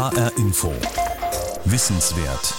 HR 0.00 0.32
Info. 0.38 1.09
Wissenswert. 1.64 2.54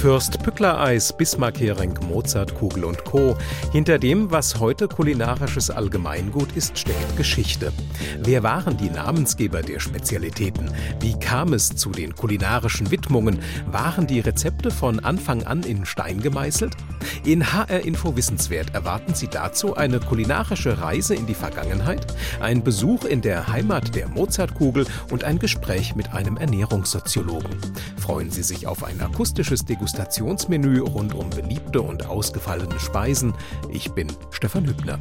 Fürst 0.00 0.42
Pückler-Eis, 0.44 1.12
Bismarck-Hering, 1.12 1.98
Mozart, 2.08 2.54
Kugel 2.54 2.84
und 2.84 3.04
Co. 3.04 3.36
Hinter 3.72 3.98
dem, 3.98 4.30
was 4.30 4.60
heute 4.60 4.86
kulinarisches 4.86 5.70
Allgemeingut 5.70 6.52
ist, 6.52 6.78
steckt 6.78 7.16
Geschichte. 7.16 7.72
Wer 8.20 8.44
waren 8.44 8.76
die 8.76 8.90
Namensgeber 8.90 9.62
der 9.62 9.80
Spezialitäten? 9.80 10.70
Wie 11.00 11.18
kam 11.18 11.52
es 11.52 11.74
zu 11.74 11.90
den 11.90 12.14
kulinarischen 12.14 12.92
Widmungen? 12.92 13.40
Waren 13.66 14.06
die 14.06 14.20
Rezepte 14.20 14.70
von 14.70 15.00
Anfang 15.00 15.42
an 15.42 15.64
in 15.64 15.84
Stein 15.84 16.20
gemeißelt? 16.20 16.76
In 17.24 17.52
HR 17.52 17.80
Info 17.80 18.14
Wissenswert 18.16 18.72
erwarten 18.72 19.14
Sie 19.14 19.28
dazu 19.28 19.76
eine 19.76 19.98
kulinarische 19.98 20.80
Reise 20.80 21.16
in 21.16 21.26
die 21.26 21.34
Vergangenheit, 21.34 22.06
ein 22.40 22.62
Besuch 22.62 23.04
in 23.04 23.20
der 23.20 23.48
Heimat 23.48 23.96
der 23.96 24.08
Mozartkugel 24.08 24.86
und 25.10 25.24
ein 25.24 25.40
Gespräch 25.40 25.96
mit 25.96 26.12
einem 26.12 26.36
Ernährungssoziologen. 26.36 27.56
Freuen 27.96 28.30
Sie 28.30 28.37
sich 28.42 28.66
auf 28.66 28.84
ein 28.84 29.00
akustisches 29.00 29.64
Degustationsmenü 29.64 30.80
rund 30.80 31.14
um 31.14 31.30
beliebte 31.30 31.80
und 31.82 32.06
ausgefallene 32.06 32.78
Speisen. 32.80 33.34
Ich 33.70 33.92
bin 33.92 34.08
Stefan 34.30 34.66
Hübner. 34.66 34.98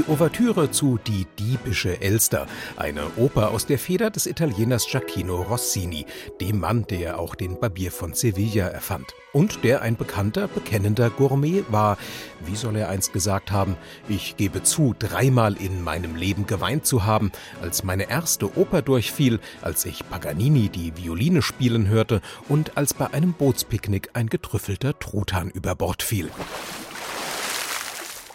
Die 0.00 0.10
Ouvertüre 0.10 0.70
zu 0.70 0.98
Die 1.06 1.26
diebische 1.38 2.00
Elster, 2.00 2.46
eine 2.78 3.02
Oper 3.18 3.50
aus 3.50 3.66
der 3.66 3.78
Feder 3.78 4.08
des 4.08 4.24
Italieners 4.24 4.86
Giacchino 4.86 5.42
Rossini, 5.42 6.06
dem 6.40 6.60
Mann, 6.60 6.86
der 6.88 7.18
auch 7.18 7.34
den 7.34 7.60
Barbier 7.60 7.92
von 7.92 8.14
Sevilla 8.14 8.68
erfand. 8.68 9.12
Und 9.34 9.62
der 9.62 9.82
ein 9.82 9.96
bekannter, 9.96 10.48
bekennender 10.48 11.10
Gourmet 11.10 11.64
war. 11.68 11.98
Wie 12.46 12.56
soll 12.56 12.76
er 12.76 12.88
einst 12.88 13.12
gesagt 13.12 13.52
haben, 13.52 13.76
ich 14.08 14.38
gebe 14.38 14.62
zu, 14.62 14.94
dreimal 14.98 15.54
in 15.54 15.84
meinem 15.84 16.16
Leben 16.16 16.46
geweint 16.46 16.86
zu 16.86 17.04
haben, 17.04 17.30
als 17.60 17.84
meine 17.84 18.08
erste 18.08 18.56
Oper 18.56 18.80
durchfiel, 18.80 19.38
als 19.60 19.84
ich 19.84 20.08
Paganini 20.08 20.70
die 20.70 20.96
Violine 20.96 21.42
spielen 21.42 21.88
hörte 21.88 22.22
und 22.48 22.78
als 22.78 22.94
bei 22.94 23.12
einem 23.12 23.34
Bootspicknick 23.34 24.08
ein 24.14 24.30
getrüffelter 24.30 24.98
Truthahn 24.98 25.50
über 25.50 25.74
Bord 25.74 26.02
fiel. 26.02 26.30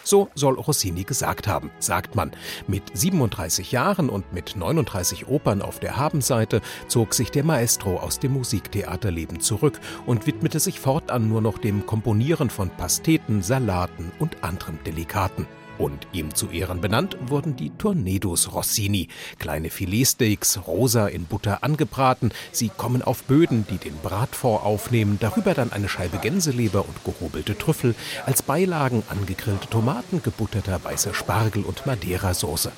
So 0.05 0.29
soll 0.35 0.53
Rossini 0.53 1.03
gesagt 1.03 1.47
haben, 1.47 1.71
sagt 1.79 2.15
man. 2.15 2.31
Mit 2.67 2.83
37 2.93 3.71
Jahren 3.71 4.07
und 4.07 4.31
mit 4.31 4.55
39 4.55 5.27
Opern 5.27 5.61
auf 5.63 5.79
der 5.79 5.97
Habenseite 5.97 6.61
zog 6.87 7.15
sich 7.15 7.31
der 7.31 7.43
Maestro 7.43 7.97
aus 7.97 8.19
dem 8.19 8.33
Musiktheaterleben 8.33 9.41
zurück 9.41 9.79
und 10.05 10.27
widmete 10.27 10.59
sich 10.59 10.79
fortan 10.79 11.27
nur 11.27 11.41
noch 11.41 11.57
dem 11.57 11.87
Komponieren 11.87 12.51
von 12.51 12.69
Pasteten, 12.69 13.41
Salaten 13.41 14.11
und 14.19 14.43
anderem 14.43 14.77
Delikaten. 14.85 15.47
Und 15.77 16.07
ihm 16.13 16.33
zu 16.33 16.49
Ehren 16.49 16.79
benannt 16.79 17.17
wurden 17.27 17.55
die 17.57 17.69
Tornados 17.71 18.53
Rossini. 18.53 19.09
Kleine 19.39 19.69
Filetsteaks, 19.69 20.59
rosa 20.67 21.07
in 21.07 21.25
Butter 21.25 21.63
angebraten. 21.63 22.31
Sie 22.51 22.69
kommen 22.69 23.01
auf 23.01 23.23
Böden, 23.23 23.65
die 23.69 23.77
den 23.77 23.97
Bratfond 23.97 24.63
aufnehmen. 24.63 25.17
Darüber 25.19 25.53
dann 25.53 25.73
eine 25.73 25.89
Scheibe 25.89 26.17
Gänseleber 26.17 26.85
und 26.87 27.03
gehobelte 27.03 27.57
Trüffel. 27.57 27.93
Als 28.25 28.41
Beilagen 28.41 29.03
angegrillte 29.09 29.69
Tomaten, 29.69 30.23
gebutterter 30.23 30.81
weißer 30.83 31.13
Spargel 31.13 31.63
und 31.63 31.85
Madeira-Soße. 31.85 32.71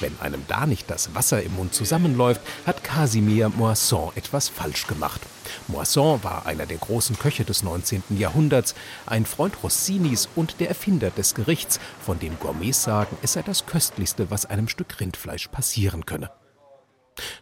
Wenn 0.00 0.18
einem 0.20 0.44
da 0.48 0.66
nicht 0.66 0.90
das 0.90 1.14
Wasser 1.14 1.42
im 1.42 1.56
Mund 1.56 1.74
zusammenläuft, 1.74 2.42
hat 2.66 2.84
Casimir 2.84 3.48
Moisson 3.48 4.12
etwas 4.14 4.48
falsch 4.48 4.86
gemacht. 4.86 5.22
Moisson 5.68 6.22
war 6.24 6.46
einer 6.46 6.66
der 6.66 6.78
großen 6.78 7.18
Köche 7.18 7.44
des 7.44 7.62
19. 7.62 8.02
Jahrhunderts, 8.18 8.74
ein 9.06 9.26
Freund 9.26 9.62
Rossinis 9.62 10.28
und 10.34 10.60
der 10.60 10.68
Erfinder 10.68 11.10
des 11.10 11.34
Gerichts, 11.34 11.80
von 12.00 12.18
dem 12.18 12.38
Gourmets 12.38 12.82
sagen, 12.82 13.16
es 13.22 13.34
sei 13.34 13.42
das 13.42 13.66
Köstlichste, 13.66 14.30
was 14.30 14.46
einem 14.46 14.68
Stück 14.68 15.00
Rindfleisch 15.00 15.48
passieren 15.48 16.06
könne. 16.06 16.30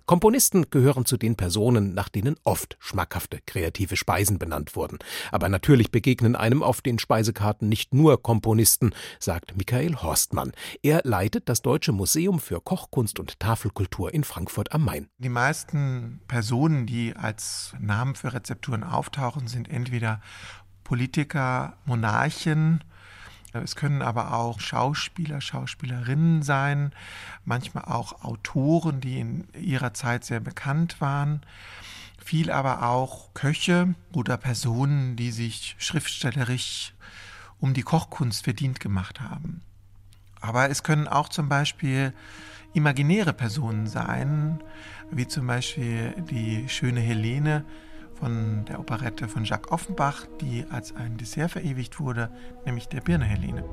Komponisten 0.06 0.70
gehören 0.70 1.04
zu 1.04 1.16
den 1.16 1.36
Personen, 1.36 1.94
nach 1.94 2.08
denen 2.08 2.36
oft 2.44 2.76
schmackhafte 2.81 3.41
kreative 3.47 3.97
Speisen 3.97 4.38
benannt 4.38 4.76
wurden. 4.76 4.98
Aber 5.32 5.48
natürlich 5.48 5.91
begegnen 5.91 6.36
einem 6.36 6.62
auf 6.62 6.81
den 6.81 6.98
Speisekarten 6.98 7.69
nicht 7.69 7.94
nur 7.94 8.22
Komponisten, 8.22 8.92
sagt 9.19 9.56
Michael 9.56 9.97
Horstmann. 9.97 10.53
Er 10.82 11.03
leitet 11.04 11.48
das 11.48 11.62
Deutsche 11.62 11.92
Museum 11.92 12.41
für 12.41 12.60
Kochkunst 12.60 13.19
und 13.19 13.38
Tafelkultur 13.41 14.12
in 14.12 14.25
Frankfurt 14.25 14.72
am 14.72 14.84
Main. 14.84 15.09
Die 15.19 15.28
meisten 15.28 16.20
Personen, 16.28 16.86
die 16.86 17.14
als 17.16 17.75
Namen 17.78 18.14
für 18.14 18.32
Rezepturen 18.32 18.84
auftauchen, 18.84 19.47
sind 19.47 19.69
entweder 19.69 20.20
Politiker, 20.84 21.78
Monarchen, 21.84 22.82
es 23.52 23.76
können 23.76 24.02
aber 24.02 24.34
auch 24.34 24.60
Schauspieler, 24.60 25.40
Schauspielerinnen 25.40 26.42
sein, 26.42 26.92
manchmal 27.44 27.84
auch 27.84 28.22
Autoren, 28.22 29.00
die 29.00 29.18
in 29.18 29.48
ihrer 29.54 29.92
Zeit 29.92 30.24
sehr 30.24 30.40
bekannt 30.40 31.00
waren. 31.00 31.40
Viel 32.22 32.50
aber 32.50 32.86
auch 32.86 33.34
Köche 33.34 33.94
oder 34.12 34.36
Personen, 34.36 35.16
die 35.16 35.32
sich 35.32 35.74
schriftstellerisch 35.78 36.94
um 37.58 37.74
die 37.74 37.82
Kochkunst 37.82 38.44
verdient 38.44 38.80
gemacht 38.80 39.20
haben. 39.20 39.62
Aber 40.40 40.70
es 40.70 40.82
können 40.82 41.08
auch 41.08 41.28
zum 41.28 41.48
Beispiel 41.48 42.14
imaginäre 42.72 43.32
Personen 43.32 43.86
sein, 43.86 44.62
wie 45.10 45.26
zum 45.26 45.46
Beispiel 45.46 46.14
die 46.30 46.68
schöne 46.68 47.00
Helene, 47.00 47.64
von 48.20 48.64
der 48.66 48.78
Operette 48.78 49.26
von 49.28 49.44
Jacques 49.44 49.72
Offenbach, 49.72 50.26
die 50.41 50.64
als 50.70 50.94
ein 50.94 51.16
Dessert 51.16 51.53
verewigt 51.53 51.98
wurde, 51.98 52.31
nämlich 52.66 52.86
der 52.88 53.00
Birne 53.00 53.25
Helene. 53.25 53.64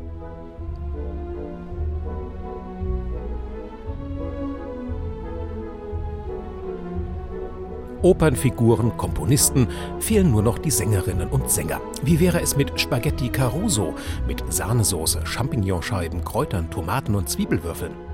Opernfiguren, 8.04 8.96
Komponisten, 8.96 9.68
fehlen 10.00 10.32
nur 10.32 10.44
noch 10.44 10.60
die 10.60 10.72
Sängerinnen 10.72 11.28
und 11.28 11.50
Sänger. 11.50 11.82
Wie 12.04 12.20
wäre 12.20 12.40
es 12.42 12.56
mit 12.56 12.80
Spaghetti 12.80 13.30
Caruso, 13.30 13.96
mit 14.28 14.44
Sahnesoße, 14.54 15.26
Champignonscheiben, 15.26 16.24
Kräutern, 16.24 16.70
Tomaten 16.70 17.16
und 17.16 17.28
Zwiebelwürfeln? 17.28 18.07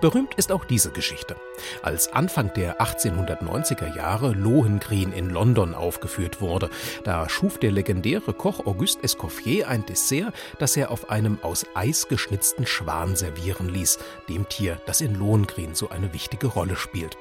Berühmt 0.00 0.34
ist 0.34 0.52
auch 0.52 0.64
diese 0.64 0.90
Geschichte. 0.90 1.36
Als 1.82 2.12
Anfang 2.12 2.52
der 2.54 2.80
1890er 2.80 3.94
Jahre 3.94 4.32
Lohengrin 4.32 5.12
in 5.12 5.30
London 5.30 5.74
aufgeführt 5.74 6.40
wurde, 6.40 6.70
da 7.04 7.28
schuf 7.28 7.58
der 7.58 7.70
legendäre 7.70 8.32
Koch 8.32 8.66
Auguste 8.66 9.02
Escoffier 9.02 9.68
ein 9.68 9.84
Dessert, 9.86 10.34
das 10.58 10.76
er 10.76 10.90
auf 10.90 11.10
einem 11.10 11.38
aus 11.42 11.66
Eis 11.74 12.08
geschnitzten 12.08 12.66
Schwan 12.66 13.16
servieren 13.16 13.68
ließ, 13.68 13.98
dem 14.28 14.48
Tier, 14.48 14.80
das 14.86 15.00
in 15.00 15.14
Lohengrin 15.14 15.74
so 15.74 15.88
eine 15.88 16.12
wichtige 16.12 16.46
Rolle 16.46 16.76
spielt. 16.76 17.16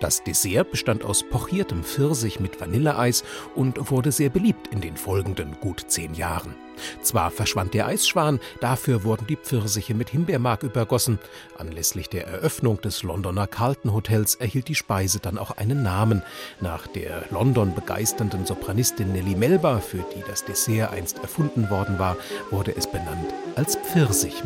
Das 0.00 0.22
Dessert 0.24 0.70
bestand 0.70 1.04
aus 1.04 1.22
pochiertem 1.22 1.84
Pfirsich 1.84 2.40
mit 2.40 2.60
Vanilleeis 2.60 3.24
und 3.54 3.90
wurde 3.90 4.12
sehr 4.12 4.30
beliebt 4.30 4.68
in 4.68 4.80
den 4.80 4.96
folgenden 4.96 5.56
gut 5.60 5.84
zehn 5.88 6.14
Jahren. 6.14 6.54
Zwar 7.02 7.30
verschwand 7.30 7.74
der 7.74 7.86
Eisschwan, 7.86 8.40
dafür 8.60 9.04
wurden 9.04 9.26
die 9.26 9.36
Pfirsiche 9.36 9.94
mit 9.94 10.10
Himbeermark 10.10 10.62
übergossen. 10.62 11.18
Anlässlich 11.56 12.08
der 12.08 12.26
Eröffnung 12.26 12.80
des 12.80 13.02
Londoner 13.02 13.46
Carlton 13.46 13.92
Hotels 13.92 14.34
erhielt 14.36 14.68
die 14.68 14.74
Speise 14.74 15.20
dann 15.20 15.38
auch 15.38 15.52
einen 15.52 15.82
Namen. 15.82 16.22
Nach 16.60 16.86
der 16.86 17.24
London 17.30 17.74
begeisternden 17.74 18.46
Sopranistin 18.46 19.12
Nellie 19.12 19.36
Melba, 19.36 19.80
für 19.80 20.04
die 20.14 20.22
das 20.26 20.44
Dessert 20.44 20.92
einst 20.92 21.18
erfunden 21.18 21.70
worden 21.70 21.98
war, 21.98 22.16
wurde 22.50 22.74
es 22.76 22.86
benannt 22.86 23.32
als 23.54 23.76
Pfirsich 23.76 24.44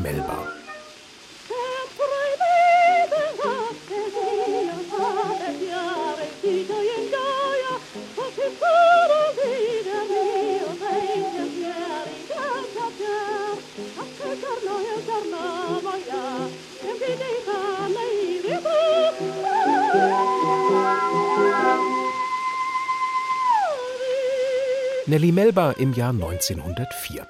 Nelly 25.16 25.32
Melba 25.32 25.70
im 25.70 25.94
Jahr 25.94 26.10
1904. 26.10 27.26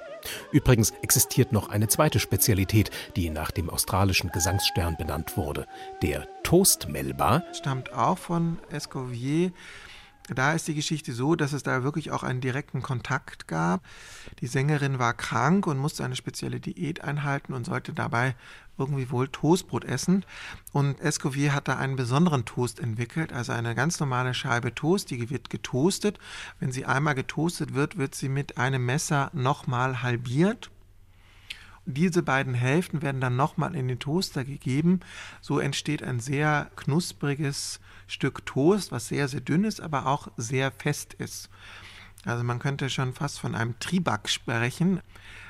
Übrigens 0.51 0.91
existiert 1.03 1.53
noch 1.53 1.69
eine 1.69 1.87
zweite 1.87 2.19
Spezialität, 2.19 2.91
die 3.15 3.31
nach 3.31 3.53
dem 3.53 3.71
australischen 3.71 4.33
Gesangsstern 4.33 4.97
benannt 4.97 5.37
wurde. 5.37 5.69
Der 6.03 6.27
Toast 6.43 6.89
Melba 6.89 7.45
stammt 7.53 7.93
auch 7.93 8.19
von 8.19 8.59
Escoffier. 8.73 9.53
Da 10.35 10.55
ist 10.55 10.67
die 10.67 10.75
Geschichte 10.75 11.13
so, 11.13 11.37
dass 11.37 11.53
es 11.53 11.63
da 11.63 11.85
wirklich 11.85 12.11
auch 12.11 12.25
einen 12.25 12.41
direkten 12.41 12.83
Kontakt 12.83 13.47
gab. 13.47 13.85
Die 14.41 14.49
Sängerin 14.49 14.99
war 14.99 15.15
krank 15.15 15.67
und 15.69 15.79
musste 15.79 16.05
eine 16.05 16.17
spezielle 16.17 16.59
Diät 16.59 17.03
einhalten 17.03 17.53
und 17.53 17.65
sollte 17.65 17.93
dabei 17.93 18.35
irgendwie 18.77 19.11
wohl 19.11 19.29
Toastbrot 19.29 19.85
essen. 19.85 20.25
Und 20.73 21.01
Escoffier 21.01 21.55
hat 21.55 21.69
da 21.69 21.77
einen 21.77 21.97
besonderen 21.97 22.45
Toast 22.45 22.81
entwickelt, 22.81 23.33
also 23.33 23.53
eine 23.53 23.75
ganz 23.75 24.01
normale 24.01 24.35
Scheibe 24.35 24.75
Toast, 24.75 25.11
die 25.11 25.31
wird 25.31 25.49
getoastet. 25.49 26.19
Wenn 26.59 26.73
sie 26.73 26.85
einmal 26.85 27.15
getoastet 27.15 27.75
wird, 27.75 27.97
wird 27.97 28.15
sie 28.15 28.29
mit 28.29 28.59
einem 28.59 28.85
Messer 28.85 29.31
nochmal 29.33 30.03
halbiert. 30.03 30.71
Diese 31.89 32.25
beiden 32.25 32.55
Hälften 32.55 33.01
werden 33.01 33.21
dann 33.21 33.37
nochmal 33.37 33.77
in 33.77 33.87
den 33.87 34.01
Toaster 34.01 34.45
gegeben. 34.45 35.01
So 35.41 35.61
entsteht 35.61 36.03
ein 36.03 36.19
sehr 36.19 36.69
knuspriges 36.75 37.79
Stück 38.07 38.47
Toast, 38.47 38.93
was 38.93 39.09
sehr, 39.09 39.29
sehr 39.29 39.41
dünn 39.41 39.65
ist, 39.65 39.81
aber 39.81 40.07
auch 40.07 40.29
sehr 40.37 40.71
fest 40.71 41.15
ist. 41.15 41.51
Also 42.25 42.43
man 42.43 42.59
könnte 42.59 42.91
schon 42.91 43.15
fast 43.15 43.39
von 43.39 43.55
einem 43.55 43.79
Triback 43.79 44.29
sprechen. 44.29 45.01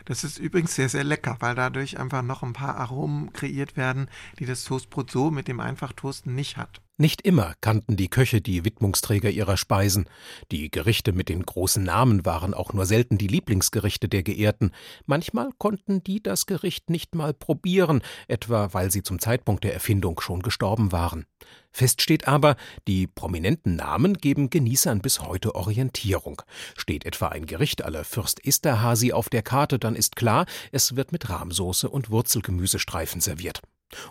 Das 0.07 0.23
ist 0.23 0.39
übrigens 0.39 0.75
sehr, 0.77 0.89
sehr 0.89 1.03
lecker, 1.03 1.37
weil 1.41 1.57
dadurch 1.57 1.99
einfach 1.99 2.23
noch 2.23 2.45
ein 2.45 2.53
paar 2.53 2.77
Aromen 2.77 3.33
kreiert 3.33 3.77
werden, 3.77 4.09
die 4.39 4.47
das 4.47 4.65
Toastbrot 4.65 5.11
so 5.11 5.33
mit 5.33 5.49
dem 5.49 5.59
Einfachtoasten 5.59 6.33
nicht 6.35 6.57
hat. 6.57 6.81
Nicht 6.99 7.23
immer 7.23 7.53
kannten 7.61 7.97
die 7.97 8.09
Köche 8.09 8.41
die 8.41 8.65
Widmungsträger 8.65 9.29
ihrer 9.29 9.59
Speisen. 9.59 10.09
Die 10.51 10.71
Gerichte 10.71 11.13
mit 11.13 11.29
den 11.29 11.43
großen 11.43 11.83
Namen 11.83 12.25
waren 12.25 12.55
auch 12.55 12.73
nur 12.73 12.87
selten 12.87 13.19
die 13.19 13.27
Lieblingsgerichte 13.27 14.09
der 14.09 14.23
Geehrten. 14.23 14.71
Manchmal 15.05 15.51
konnten 15.59 16.03
die 16.03 16.23
das 16.23 16.47
Gericht 16.47 16.89
nicht 16.89 17.15
mal 17.15 17.35
probieren, 17.35 18.01
etwa 18.29 18.73
weil 18.73 18.91
sie 18.91 19.03
zum 19.03 19.19
Zeitpunkt 19.19 19.65
der 19.65 19.75
Erfindung 19.75 20.21
schon 20.21 20.41
gestorben 20.41 20.91
waren. 20.91 21.27
Fest 21.71 22.01
steht 22.01 22.27
aber, 22.27 22.57
die 22.89 23.07
prominenten 23.07 23.77
Namen 23.77 24.15
geben 24.15 24.49
Genießern 24.49 25.03
bis 25.03 25.21
heute 25.21 25.55
Orientierung. 25.55 26.41
Steht 26.79 27.05
etwa 27.05 27.29
ein 27.29 27.45
Gericht 27.45 27.85
aller 27.85 28.05
Fürst 28.05 28.43
Esterhazy 28.47 29.13
auf 29.13 29.29
der 29.29 29.43
Karte, 29.43 29.79
dann 29.79 29.96
ist 29.97 30.17
klar, 30.17 30.47
es 30.73 30.97
wird 30.97 31.13
mit 31.13 31.29
Rahmsoße 31.29 31.89
und 31.89 32.11
Wurzelgemüsestreifen 32.11 33.21
serviert. 33.21 33.61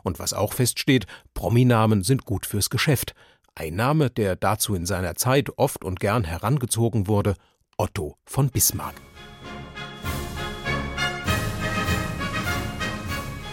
Und 0.03 0.19
was 0.19 0.33
auch 0.33 0.53
feststeht, 0.53 1.05
Prominamen 1.33 2.03
sind 2.03 2.25
gut 2.25 2.45
fürs 2.45 2.69
Geschäft. 2.69 3.13
Ein 3.55 3.75
Name, 3.75 4.09
der 4.09 4.35
dazu 4.35 4.75
in 4.75 4.85
seiner 4.85 5.15
Zeit 5.15 5.57
oft 5.57 5.83
und 5.83 5.99
gern 5.99 6.23
herangezogen 6.23 7.07
wurde, 7.07 7.35
Otto 7.77 8.17
von 8.25 8.49
Bismarck. 8.49 8.95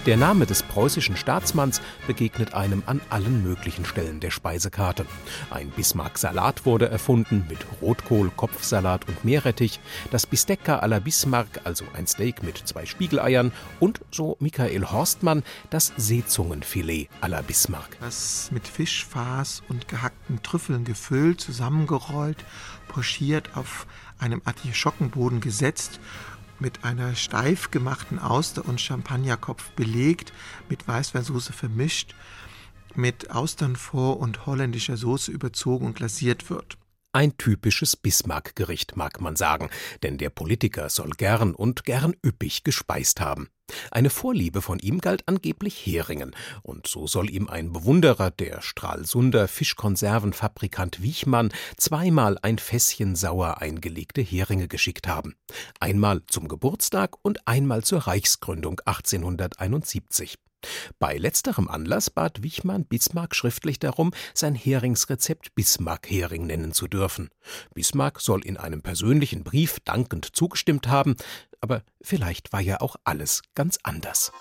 Der 0.04 0.16
Name 0.16 0.46
des 0.46 0.64
preußischen 0.64 1.16
Staatsmanns 1.16 1.80
begegnet 2.08 2.54
einem 2.54 2.82
an 2.86 3.00
allen 3.08 3.44
möglichen 3.44 3.84
Stellen 3.84 4.18
der 4.18 4.32
Speisekarte. 4.32 5.06
Ein 5.48 5.70
Bismarck-Salat 5.70 6.66
wurde 6.66 6.88
erfunden 6.88 7.46
mit 7.48 7.60
Rotkohl, 7.80 8.32
Kopfsalat 8.36 9.06
und 9.06 9.24
Meerrettich, 9.24 9.78
das 10.10 10.26
Bistecca 10.26 10.84
la 10.86 10.98
Bismarck, 10.98 11.60
also 11.62 11.84
ein 11.94 12.08
Steak 12.08 12.42
mit 12.42 12.58
zwei 12.58 12.84
Spiegeleiern 12.84 13.52
und, 13.78 14.00
so 14.10 14.36
Michael 14.40 14.90
Horstmann, 14.90 15.44
das 15.70 15.92
Seezungenfilet 15.96 17.08
à 17.20 17.28
la 17.28 17.40
Bismarck. 17.40 17.96
Das 18.00 18.50
mit 18.50 18.66
Fischfaß 18.66 19.62
und 19.68 19.86
gehackten 19.86 20.42
Trüffeln 20.42 20.82
gefüllt, 20.82 21.40
zusammengerollt, 21.40 22.44
pochiert 22.88 23.56
auf 23.56 23.86
einem 24.18 24.42
Artischockenboden 24.44 25.40
gesetzt 25.40 26.00
mit 26.62 26.84
einer 26.84 27.14
steif 27.14 27.70
gemachten 27.70 28.18
Auster- 28.18 28.64
und 28.64 28.80
Champagnerkopf 28.80 29.70
belegt, 29.72 30.32
mit 30.70 30.88
Weißweinsoße 30.88 31.52
vermischt, 31.52 32.14
mit 32.94 33.30
Austernfond 33.30 34.18
und 34.20 34.46
holländischer 34.46 34.96
Soße 34.96 35.30
überzogen 35.30 35.86
und 35.86 35.96
glasiert 35.96 36.48
wird. 36.48 36.78
Ein 37.14 37.36
typisches 37.36 37.94
Bismarck-Gericht, 37.94 38.96
mag 38.96 39.20
man 39.20 39.36
sagen, 39.36 39.68
denn 40.02 40.16
der 40.16 40.30
Politiker 40.30 40.88
soll 40.88 41.10
gern 41.10 41.54
und 41.54 41.84
gern 41.84 42.14
üppig 42.24 42.64
gespeist 42.64 43.20
haben. 43.20 43.50
Eine 43.90 44.08
Vorliebe 44.08 44.62
von 44.62 44.78
ihm 44.78 44.98
galt 44.98 45.28
angeblich 45.28 45.84
Heringen, 45.84 46.34
und 46.62 46.86
so 46.86 47.06
soll 47.06 47.28
ihm 47.28 47.48
ein 47.48 47.70
Bewunderer, 47.70 48.30
der 48.30 48.62
Stralsunder 48.62 49.46
Fischkonservenfabrikant 49.46 51.02
Wiechmann, 51.02 51.52
zweimal 51.76 52.38
ein 52.40 52.58
Fässchen 52.58 53.14
sauer 53.14 53.60
eingelegte 53.60 54.22
Heringe 54.22 54.68
geschickt 54.68 55.06
haben. 55.06 55.36
Einmal 55.80 56.22
zum 56.28 56.48
Geburtstag 56.48 57.16
und 57.20 57.46
einmal 57.46 57.84
zur 57.84 58.06
Reichsgründung 58.06 58.80
1871. 58.86 60.38
Bei 60.98 61.16
letzterem 61.16 61.68
Anlass 61.68 62.10
bat 62.10 62.42
Wichmann 62.42 62.84
Bismarck 62.84 63.34
schriftlich 63.34 63.78
darum, 63.78 64.12
sein 64.34 64.54
Heringsrezept 64.54 65.54
Bismarck-Hering 65.54 66.46
nennen 66.46 66.72
zu 66.72 66.88
dürfen. 66.88 67.30
Bismarck 67.74 68.20
soll 68.20 68.44
in 68.44 68.56
einem 68.56 68.82
persönlichen 68.82 69.44
Brief 69.44 69.80
dankend 69.84 70.34
zugestimmt 70.34 70.88
haben, 70.88 71.16
aber 71.60 71.82
vielleicht 72.00 72.52
war 72.52 72.60
ja 72.60 72.80
auch 72.80 72.96
alles 73.04 73.42
ganz 73.54 73.78
anders. 73.82 74.32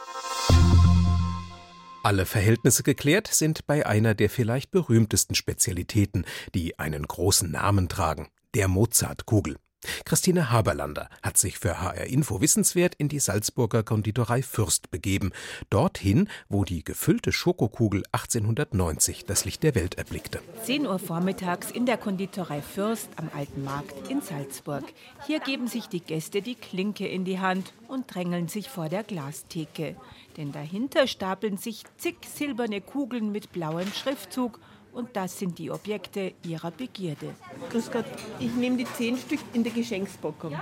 Alle 2.03 2.25
Verhältnisse 2.25 2.81
geklärt 2.81 3.27
sind 3.27 3.67
bei 3.67 3.85
einer 3.85 4.15
der 4.15 4.29
vielleicht 4.29 4.71
berühmtesten 4.71 5.35
Spezialitäten, 5.35 6.25
die 6.55 6.79
einen 6.79 7.03
großen 7.03 7.51
Namen 7.51 7.89
tragen, 7.89 8.29
der 8.55 8.67
Mozartkugel. 8.67 9.57
Christine 10.05 10.51
Haberlander 10.51 11.09
hat 11.23 11.37
sich 11.37 11.57
für 11.57 11.81
HR 11.81 12.05
Info 12.05 12.41
Wissenswert 12.41 12.95
in 12.95 13.07
die 13.07 13.19
Salzburger 13.19 13.83
Konditorei 13.83 14.41
Fürst 14.43 14.91
begeben, 14.91 15.31
dorthin, 15.69 16.29
wo 16.49 16.63
die 16.63 16.83
gefüllte 16.83 17.31
Schokokugel 17.31 18.03
1890 18.11 19.25
das 19.25 19.45
Licht 19.45 19.63
der 19.63 19.75
Welt 19.75 19.95
erblickte. 19.95 20.41
10 20.63 20.85
Uhr 20.85 20.99
vormittags 20.99 21.71
in 21.71 21.85
der 21.85 21.97
Konditorei 21.97 22.61
Fürst 22.61 23.09
am 23.15 23.29
Alten 23.35 23.63
Markt 23.63 24.09
in 24.09 24.21
Salzburg. 24.21 24.83
Hier 25.25 25.39
geben 25.39 25.67
sich 25.67 25.87
die 25.87 26.01
Gäste 26.01 26.41
die 26.41 26.55
Klinke 26.55 27.07
in 27.07 27.25
die 27.25 27.39
Hand 27.39 27.73
und 27.87 28.13
drängeln 28.13 28.47
sich 28.47 28.69
vor 28.69 28.89
der 28.89 29.03
Glastheke. 29.03 29.95
Denn 30.37 30.51
dahinter 30.51 31.07
stapeln 31.07 31.57
sich 31.57 31.83
zig 31.97 32.15
silberne 32.25 32.81
Kugeln 32.81 33.31
mit 33.31 33.51
blauem 33.51 33.91
Schriftzug 33.91 34.59
und 34.93 35.15
das 35.15 35.39
sind 35.39 35.57
die 35.57 35.71
Objekte 35.71 36.33
ihrer 36.45 36.71
Begierde. 36.71 37.33
Grüß 37.69 37.91
Gott, 37.91 38.05
ich 38.39 38.53
nehme 38.53 38.77
die 38.77 38.85
zehn 38.85 39.17
Stück 39.17 39.39
in 39.53 39.63
der 39.63 39.73
Geschenkspackung. 39.73 40.59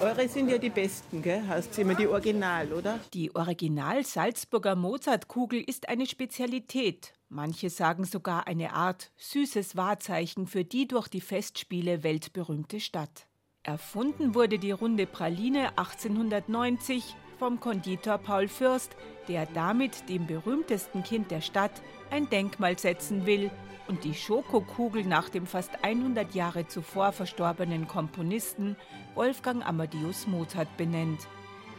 Eure 0.00 0.28
sind 0.28 0.50
ja 0.50 0.58
die 0.58 0.70
besten, 0.70 1.22
gell? 1.22 1.46
Heißt 1.46 1.78
immer 1.78 1.94
die 1.94 2.06
Original, 2.06 2.72
oder? 2.72 2.98
Die 3.14 3.34
Original 3.34 4.04
Salzburger 4.04 4.76
Mozartkugel 4.76 5.62
ist 5.62 5.88
eine 5.88 6.06
Spezialität. 6.06 7.14
Manche 7.28 7.70
sagen 7.70 8.04
sogar 8.04 8.46
eine 8.46 8.72
Art 8.72 9.10
süßes 9.16 9.76
Wahrzeichen 9.76 10.46
für 10.46 10.64
die 10.64 10.86
durch 10.86 11.08
die 11.08 11.20
Festspiele 11.20 12.02
weltberühmte 12.02 12.80
Stadt. 12.80 13.26
Erfunden 13.62 14.34
wurde 14.34 14.58
die 14.58 14.70
runde 14.70 15.06
Praline 15.06 15.70
1890 15.78 17.16
vom 17.38 17.60
Konditor 17.60 18.18
Paul 18.18 18.48
Fürst, 18.48 18.96
der 19.28 19.46
damit 19.46 20.08
dem 20.08 20.26
berühmtesten 20.26 21.02
Kind 21.02 21.30
der 21.30 21.40
Stadt 21.40 21.82
ein 22.10 22.28
Denkmal 22.30 22.78
setzen 22.78 23.26
will 23.26 23.50
und 23.88 24.04
die 24.04 24.14
Schokokugel 24.14 25.04
nach 25.04 25.28
dem 25.28 25.46
fast 25.46 25.70
100 25.82 26.34
Jahre 26.34 26.66
zuvor 26.66 27.12
verstorbenen 27.12 27.86
Komponisten 27.86 28.76
Wolfgang 29.14 29.64
Amadeus 29.66 30.26
Mozart 30.26 30.76
benennt. 30.76 31.28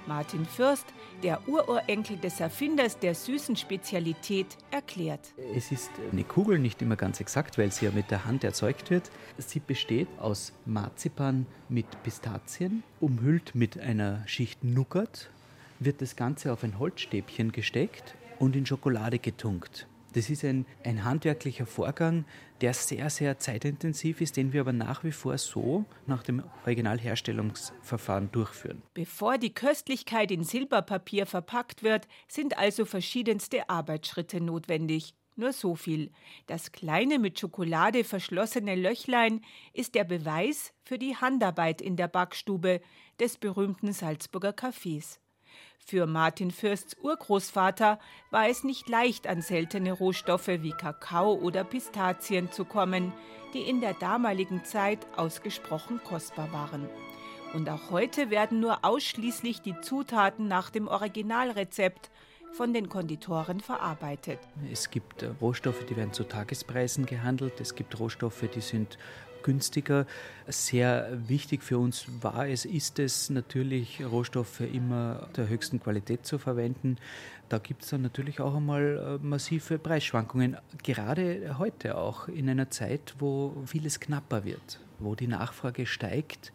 Martin 0.07 0.45
Fürst, 0.45 0.85
der 1.21 1.47
Ururenkel 1.49 2.15
des 2.17 2.39
Erfinders 2.39 2.97
der 2.97 3.13
süßen 3.13 3.57
Spezialität, 3.57 4.57
erklärt. 4.71 5.33
Es 5.53 5.71
ist 5.71 5.91
eine 6.11 6.23
Kugel, 6.23 6.59
nicht 6.59 6.81
immer 6.81 6.95
ganz 6.95 7.19
exakt, 7.19 7.57
weil 7.57 7.73
sie 7.73 7.85
ja 7.85 7.91
mit 7.91 8.09
der 8.09 8.23
Hand 8.23 8.45
erzeugt 8.45 8.89
wird. 8.89 9.11
Sie 9.37 9.59
besteht 9.59 10.07
aus 10.17 10.53
Marzipan 10.65 11.45
mit 11.67 11.85
Pistazien, 12.03 12.83
umhüllt 13.01 13.53
mit 13.53 13.77
einer 13.77 14.25
Schicht 14.27 14.63
Nougat, 14.63 15.29
wird 15.79 16.01
das 16.01 16.15
Ganze 16.15 16.51
auf 16.51 16.63
ein 16.63 16.79
Holzstäbchen 16.79 17.51
gesteckt 17.51 18.15
und 18.39 18.55
in 18.55 18.65
Schokolade 18.65 19.19
getunkt. 19.19 19.87
Das 20.13 20.29
ist 20.29 20.43
ein, 20.43 20.65
ein 20.83 21.03
handwerklicher 21.03 21.65
Vorgang, 21.65 22.25
der 22.61 22.73
sehr, 22.73 23.09
sehr 23.09 23.37
zeitintensiv 23.37 24.21
ist, 24.21 24.37
den 24.37 24.51
wir 24.51 24.61
aber 24.61 24.73
nach 24.73 25.03
wie 25.03 25.11
vor 25.11 25.37
so 25.37 25.85
nach 26.07 26.23
dem 26.23 26.43
Originalherstellungsverfahren 26.63 28.31
durchführen. 28.31 28.81
Bevor 28.93 29.37
die 29.37 29.53
Köstlichkeit 29.53 30.31
in 30.31 30.43
Silberpapier 30.43 31.25
verpackt 31.25 31.83
wird, 31.83 32.07
sind 32.27 32.57
also 32.57 32.85
verschiedenste 32.85 33.69
Arbeitsschritte 33.69 34.41
notwendig. 34.41 35.13
Nur 35.35 35.53
so 35.53 35.75
viel. 35.75 36.09
Das 36.47 36.71
kleine 36.71 37.19
mit 37.19 37.39
Schokolade 37.39 38.03
verschlossene 38.03 38.73
Löchlein 38.73 39.41
ist 39.71 39.93
der 39.93 40.03
Beweis 40.03 40.73
für 40.83 40.97
die 40.97 41.15
Handarbeit 41.15 41.79
in 41.79 41.95
der 41.95 42.07
Backstube 42.07 42.81
des 43.19 43.37
berühmten 43.37 43.93
Salzburger 43.93 44.49
Cafés. 44.49 45.19
Für 45.79 46.05
Martin 46.05 46.51
Fürsts 46.51 46.97
Urgroßvater 47.01 47.99
war 48.29 48.49
es 48.49 48.63
nicht 48.63 48.89
leicht, 48.89 49.25
an 49.25 49.41
seltene 49.41 49.93
Rohstoffe 49.93 50.47
wie 50.47 50.71
Kakao 50.71 51.33
oder 51.33 51.63
Pistazien 51.63 52.51
zu 52.51 52.65
kommen, 52.65 53.13
die 53.53 53.61
in 53.61 53.79
der 53.79 53.93
damaligen 53.93 54.65
Zeit 54.65 55.07
ausgesprochen 55.15 56.01
kostbar 56.03 56.51
waren. 56.51 56.89
Und 57.53 57.69
auch 57.69 57.91
heute 57.91 58.29
werden 58.29 58.59
nur 58.59 58.83
ausschließlich 58.83 59.61
die 59.61 59.79
Zutaten 59.79 60.47
nach 60.47 60.69
dem 60.69 60.87
Originalrezept 60.87 62.09
von 62.51 62.73
den 62.73 62.89
Konditoren 62.89 63.59
verarbeitet. 63.59 64.39
Es 64.71 64.89
gibt 64.89 65.21
äh, 65.21 65.27
Rohstoffe, 65.41 65.85
die 65.85 65.95
werden 65.95 66.13
zu 66.13 66.23
Tagespreisen 66.23 67.05
gehandelt. 67.05 67.59
Es 67.61 67.75
gibt 67.75 67.99
Rohstoffe, 67.99 68.45
die 68.53 68.61
sind 68.61 68.97
günstiger. 69.47 70.05
Sehr 70.47 71.09
wichtig 71.27 71.63
für 71.63 71.77
uns 71.79 72.05
war 72.21 72.47
es, 72.47 72.65
ist 72.65 72.99
es 72.99 73.29
natürlich, 73.29 74.03
Rohstoffe 74.05 74.59
immer 74.59 75.29
der 75.37 75.47
höchsten 75.47 75.79
Qualität 75.79 76.25
zu 76.25 76.37
verwenden. 76.37 76.97
Da 77.47 77.57
gibt 77.59 77.83
es 77.83 77.89
dann 77.91 78.01
natürlich 78.01 78.41
auch 78.41 78.55
einmal 78.55 79.19
äh, 79.21 79.25
massive 79.25 79.79
Preisschwankungen, 79.79 80.57
gerade 80.83 81.57
heute 81.57 81.97
auch 81.97 82.27
in 82.27 82.49
einer 82.49 82.69
Zeit, 82.69 83.15
wo 83.19 83.53
vieles 83.65 84.01
knapper 84.01 84.43
wird, 84.43 84.79
wo 84.99 85.15
die 85.15 85.27
Nachfrage 85.27 85.85
steigt 85.85 86.51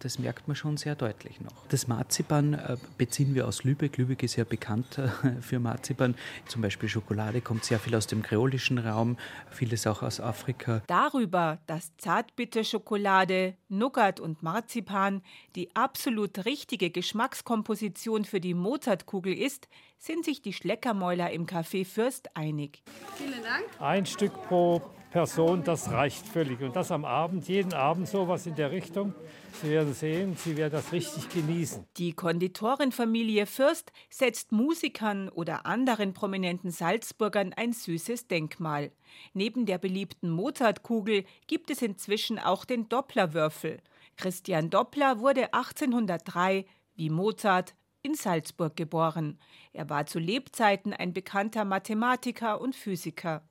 das 0.00 0.18
merkt 0.18 0.46
man 0.46 0.56
schon 0.56 0.76
sehr 0.76 0.94
deutlich 0.94 1.40
noch. 1.40 1.66
Das 1.68 1.88
Marzipan 1.88 2.54
äh, 2.54 2.76
beziehen 2.98 3.34
wir 3.34 3.46
aus 3.46 3.64
Lübeck. 3.64 3.96
Lübeck 3.96 4.22
ist 4.22 4.36
ja 4.36 4.44
bekannt 4.44 4.98
äh, 4.98 5.08
für 5.40 5.58
Marzipan. 5.58 6.14
Zum 6.46 6.62
Beispiel 6.62 6.88
Schokolade 6.88 7.40
kommt 7.40 7.64
sehr 7.64 7.78
viel 7.78 7.94
aus 7.94 8.06
dem 8.06 8.22
kreolischen 8.22 8.78
Raum, 8.78 9.16
vieles 9.50 9.86
auch 9.86 10.02
aus 10.02 10.20
Afrika. 10.20 10.82
Darüber, 10.86 11.58
dass 11.66 11.96
Zartbitterschokolade, 11.98 13.54
Nougat 13.68 14.20
und 14.20 14.42
Marzipan 14.42 15.22
die 15.54 15.74
absolut 15.74 16.44
richtige 16.44 16.90
Geschmackskomposition 16.90 18.24
für 18.24 18.40
die 18.40 18.54
Mozartkugel 18.54 19.32
ist, 19.36 19.68
sind 19.98 20.24
sich 20.24 20.42
die 20.42 20.52
Schleckermäuler 20.52 21.30
im 21.30 21.46
Café 21.46 21.84
Fürst 21.86 22.36
einig. 22.36 22.82
Vielen 23.16 23.42
Dank. 23.42 23.64
Ein 23.80 24.04
Stück 24.04 24.32
pro 24.46 24.82
Person, 25.16 25.64
das 25.64 25.90
reicht 25.90 26.28
völlig. 26.28 26.60
Und 26.60 26.76
das 26.76 26.92
am 26.92 27.06
Abend, 27.06 27.48
jeden 27.48 27.72
Abend 27.72 28.06
sowas 28.06 28.44
in 28.44 28.54
der 28.54 28.70
Richtung. 28.70 29.14
Sie 29.62 29.70
werden 29.70 29.94
sehen, 29.94 30.36
Sie 30.36 30.58
werden 30.58 30.72
das 30.72 30.92
richtig 30.92 31.30
genießen. 31.30 31.86
Die 31.96 32.12
Konditorenfamilie 32.12 33.46
Fürst 33.46 33.92
setzt 34.10 34.52
Musikern 34.52 35.30
oder 35.30 35.64
anderen 35.64 36.12
prominenten 36.12 36.70
Salzburgern 36.70 37.54
ein 37.54 37.72
süßes 37.72 38.28
Denkmal. 38.28 38.92
Neben 39.32 39.64
der 39.64 39.78
beliebten 39.78 40.28
Mozartkugel 40.28 41.24
gibt 41.46 41.70
es 41.70 41.80
inzwischen 41.80 42.38
auch 42.38 42.66
den 42.66 42.90
Dopplerwürfel. 42.90 43.78
Christian 44.18 44.68
Doppler 44.68 45.18
wurde 45.18 45.54
1803, 45.54 46.66
wie 46.94 47.08
Mozart, 47.08 47.74
in 48.02 48.12
Salzburg 48.12 48.76
geboren. 48.76 49.38
Er 49.72 49.88
war 49.88 50.04
zu 50.04 50.18
Lebzeiten 50.18 50.92
ein 50.92 51.14
bekannter 51.14 51.64
Mathematiker 51.64 52.60
und 52.60 52.76
Physiker. 52.76 53.42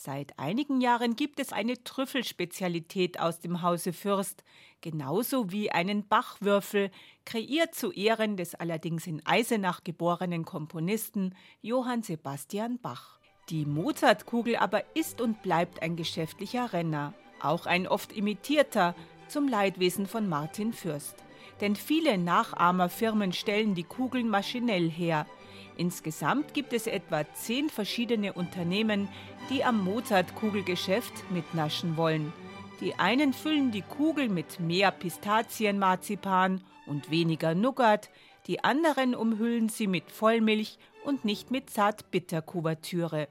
Seit 0.00 0.38
einigen 0.38 0.80
Jahren 0.80 1.16
gibt 1.16 1.40
es 1.40 1.52
eine 1.52 1.82
Trüffelspezialität 1.82 3.18
aus 3.18 3.40
dem 3.40 3.62
Hause 3.62 3.92
Fürst, 3.92 4.44
genauso 4.80 5.50
wie 5.50 5.72
einen 5.72 6.06
Bachwürfel, 6.06 6.92
kreiert 7.24 7.74
zu 7.74 7.90
Ehren 7.90 8.36
des 8.36 8.54
allerdings 8.54 9.08
in 9.08 9.26
Eisenach 9.26 9.82
geborenen 9.82 10.44
Komponisten 10.44 11.34
Johann 11.62 12.04
Sebastian 12.04 12.78
Bach. 12.78 13.18
Die 13.48 13.66
Mozartkugel 13.66 14.54
aber 14.54 14.84
ist 14.94 15.20
und 15.20 15.42
bleibt 15.42 15.82
ein 15.82 15.96
geschäftlicher 15.96 16.72
Renner, 16.72 17.12
auch 17.42 17.66
ein 17.66 17.88
oft 17.88 18.12
imitierter, 18.12 18.94
zum 19.26 19.48
Leidwesen 19.48 20.06
von 20.06 20.28
Martin 20.28 20.72
Fürst. 20.72 21.16
Denn 21.60 21.74
viele 21.74 22.18
Nachahmerfirmen 22.18 23.32
stellen 23.32 23.74
die 23.74 23.82
Kugeln 23.82 24.28
maschinell 24.28 24.88
her– 24.88 25.26
Insgesamt 25.78 26.54
gibt 26.54 26.72
es 26.72 26.88
etwa 26.88 27.24
zehn 27.34 27.70
verschiedene 27.70 28.32
Unternehmen, 28.32 29.08
die 29.48 29.62
am 29.62 29.84
Mozart-Kugelgeschäft 29.84 31.30
mitnaschen 31.30 31.96
wollen. 31.96 32.32
Die 32.80 32.96
einen 32.96 33.32
füllen 33.32 33.70
die 33.70 33.82
Kugel 33.82 34.28
mit 34.28 34.58
mehr 34.58 34.90
Pistazienmarzipan 34.90 36.64
und 36.86 37.12
weniger 37.12 37.54
Nougat, 37.54 38.10
die 38.48 38.64
anderen 38.64 39.14
umhüllen 39.14 39.68
sie 39.68 39.86
mit 39.86 40.10
Vollmilch 40.10 40.78
und 41.04 41.24
nicht 41.24 41.52
mit 41.52 41.70
Zartbitterkuvertüre. 41.70 43.28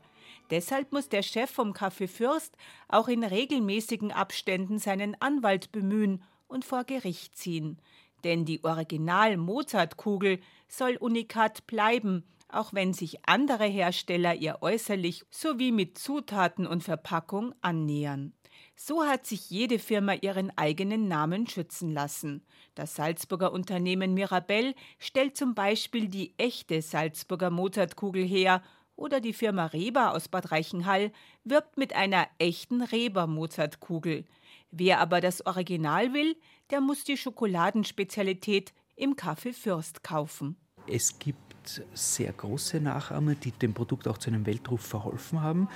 Deshalb 0.50 0.94
muss 0.94 1.10
der 1.10 1.24
Chef 1.24 1.51
vom 1.51 1.74
Café 1.74 2.08
Fürst 2.08 2.56
auch 2.88 3.10
in 3.10 3.25
regelmäßigen 3.25 4.13
Abständen 4.13 4.80
seinen 4.80 5.22
Anwalt 5.22 5.74
bemühen 5.74 6.24
und 6.48 6.63
vor 6.63 6.86
Gericht 6.86 7.36
ziehen. 7.36 7.77
Denn 8.24 8.46
die 8.46 8.63
Original-Mozart-Kugel 8.63 10.39
soll 10.70 10.96
unikat 10.96 11.68
bleiben 11.68 12.24
auch 12.50 12.74
wenn 12.74 12.94
sich 12.94 13.27
andere 13.27 13.66
Hersteller 13.66 14.36
ihr 14.36 14.60
äußerlich 14.62 15.25
sowie 15.30 15.72
mit 15.72 15.98
Zutaten 15.98 16.66
und 16.66 16.84
Verpackung 16.84 17.54
annähern. 17.62 18.34
So 18.75 19.04
hat 19.04 19.25
sich 19.25 19.50
jede 19.50 19.80
Firma 19.80 20.13
ihren 20.13 20.56
eigenen 20.56 21.08
Namen 21.08 21.48
schützen 21.48 21.92
lassen. 21.92 22.46
Das 22.75 22.96
Salzburger 22.96 23.51
Unternehmen 23.51 24.13
Mirabell 24.13 24.75
stellt 25.00 25.36
zum 25.36 25.56
Beispiel 25.56 26.08
die 26.08 26.34
echte 26.38 26.82
Salzburger 26.82 27.50
Mozartkugel 27.50 28.24
her 28.25 28.62
oder 28.96 29.20
die 29.20 29.34
Firma 29.34 29.68
Reber 29.68 30.13
aus 30.13 30.27
Bad 30.27 30.51
Reichenhall 30.51 31.12
wirbt 31.44 31.77
mit 31.77 31.96
einer 31.96 32.27
echten 32.39 32.82
Reber 32.82 33.27
Mozartkugel. 33.27 34.25
Wer 34.72 35.00
aber 35.00 35.22
das 35.22 35.46
Original 35.46 36.13
will, 36.13 36.36
der 36.72 36.82
muss 36.82 37.04
die 37.04 37.18
Schokoladenspezialität 37.18 38.74
im 38.96 39.16
Kaffee 39.16 39.54
Fürst 39.54 40.04
kaufen. 40.04 40.58
Es 40.88 41.18
gibt 41.20 41.47
sehr 41.94 42.32
große 42.32 42.80
Nachahmer, 42.80 43.36
die 43.36 43.52
dem 43.52 43.74
Produkt 43.74 44.08
auch 44.08 44.18
zu 44.18 44.30
einem 44.30 44.46
Weltruf 44.46 44.82
verholfen 44.82 45.42
haben. 45.42 45.70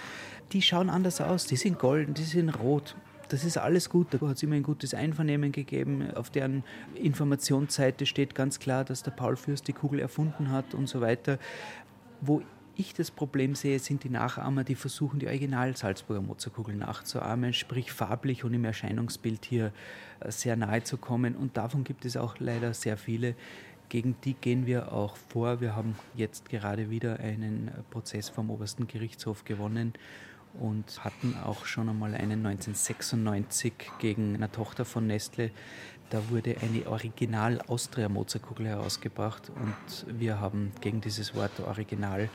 Die 0.51 0.61
schauen 0.61 0.89
anders 0.89 1.21
aus, 1.21 1.45
die 1.45 1.55
sind 1.55 1.79
golden, 1.79 2.13
die 2.13 2.23
sind 2.23 2.49
rot. 2.49 2.95
Das 3.29 3.45
ist 3.45 3.57
alles 3.57 3.89
gut. 3.89 4.07
Da 4.11 4.19
hat 4.27 4.35
es 4.35 4.43
immer 4.43 4.55
ein 4.55 4.63
gutes 4.63 4.93
Einvernehmen 4.93 5.53
gegeben. 5.53 6.13
Auf 6.15 6.29
deren 6.29 6.65
Informationsseite 6.95 8.05
steht 8.05 8.35
ganz 8.35 8.59
klar, 8.59 8.83
dass 8.83 9.03
der 9.03 9.11
Paul 9.11 9.37
Fürst 9.37 9.69
die 9.69 9.73
Kugel 9.73 10.01
erfunden 10.01 10.51
hat 10.51 10.73
und 10.73 10.89
so 10.89 10.99
weiter. 10.99 11.39
Wo 12.19 12.41
ich 12.75 12.93
das 12.93 13.09
Problem 13.09 13.55
sehe, 13.55 13.79
sind 13.79 14.03
die 14.03 14.09
Nachahmer, 14.09 14.63
die 14.63 14.75
versuchen, 14.75 15.19
die 15.19 15.27
Original-Salzburger 15.27 16.21
Mozartkugel 16.21 16.75
nachzuahmen, 16.75 17.53
sprich 17.53 17.91
farblich 17.91 18.43
und 18.43 18.53
im 18.53 18.65
Erscheinungsbild 18.65 19.45
hier 19.45 19.71
sehr 20.27 20.55
nahe 20.55 20.83
zu 20.83 20.97
kommen. 20.97 21.35
Und 21.35 21.55
davon 21.55 21.83
gibt 21.83 22.05
es 22.05 22.17
auch 22.17 22.35
leider 22.39 22.73
sehr 22.73 22.97
viele, 22.97 23.35
gegen 23.91 24.15
die 24.23 24.35
gehen 24.35 24.65
wir 24.65 24.93
auch 24.93 25.17
vor. 25.17 25.59
Wir 25.59 25.75
haben 25.75 25.97
jetzt 26.15 26.47
gerade 26.49 26.89
wieder 26.89 27.19
einen 27.19 27.71
Prozess 27.89 28.29
vom 28.29 28.49
obersten 28.49 28.87
Gerichtshof 28.87 29.43
gewonnen 29.43 29.91
und 30.53 31.03
hatten 31.03 31.35
auch 31.43 31.65
schon 31.65 31.89
einmal 31.89 32.13
einen 32.15 32.45
1996 32.45 33.73
gegen 33.99 34.35
eine 34.35 34.49
Tochter 34.49 34.85
von 34.85 35.07
Nestle. 35.07 35.51
Da 36.09 36.29
wurde 36.29 36.55
eine 36.61 36.87
Original 36.87 37.59
Austria 37.67 38.07
Mozartkugel 38.07 38.67
herausgebracht 38.67 39.49
und 39.49 40.05
wir 40.17 40.39
haben 40.39 40.71
gegen 40.79 41.01
dieses 41.01 41.35
Wort 41.35 41.59
Original 41.59 42.29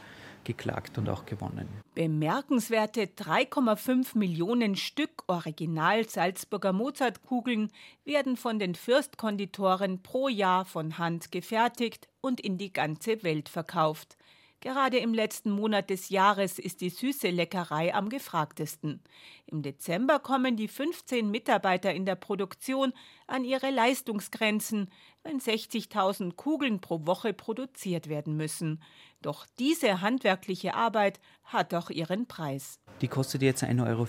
geklagt 0.47 0.97
und 0.97 1.11
auch 1.11 1.26
gewonnen. 1.26 1.69
Bemerkenswerte 1.95 3.03
3,5 3.03 4.17
Millionen 4.17 4.76
Stück 4.76 5.25
Original 5.26 6.09
Salzburger 6.09 6.73
Mozartkugeln 6.73 7.71
werden 8.05 8.38
von 8.38 8.59
den 8.59 8.75
Fürstkonditoren 8.75 10.03
pro 10.03 10.29
Jahr 10.29 10.65
von 10.65 10.97
Hand 10.97 11.31
gefertigt 11.33 12.09
und 12.23 12.41
in 12.41 12.57
die 12.57 12.73
ganze 12.73 13.23
Welt 13.23 13.49
verkauft. 13.49 14.17
Gerade 14.61 14.99
im 14.99 15.12
letzten 15.12 15.50
Monat 15.50 15.91
des 15.91 16.09
Jahres 16.09 16.59
ist 16.59 16.81
die 16.81 16.88
süße 16.88 17.29
Leckerei 17.29 17.95
am 17.95 18.09
gefragtesten. 18.09 19.03
Im 19.45 19.62
Dezember 19.62 20.19
kommen 20.19 20.57
die 20.57 20.67
15 20.67 21.31
Mitarbeiter 21.31 21.93
in 21.93 22.07
der 22.07 22.17
Produktion 22.17 22.93
an 23.26 23.45
ihre 23.45 23.71
Leistungsgrenzen, 23.71 24.91
wenn 25.23 25.41
60.000 25.41 26.35
Kugeln 26.37 26.81
pro 26.81 27.07
Woche 27.07 27.35
produziert 27.35 28.09
werden 28.09 28.37
müssen. 28.37 28.83
Doch 29.26 29.45
diese 29.59 30.02
handwerkliche 30.02 30.75
Arbeit 30.75 31.18
hat 31.42 31.75
auch 31.75 31.90
ihren 31.90 32.26
Preis. 32.26 32.78
Die 33.00 33.09
kostet 33.09 33.42
jetzt 33.42 33.64
1,40 33.64 33.88
Euro. 33.88 34.06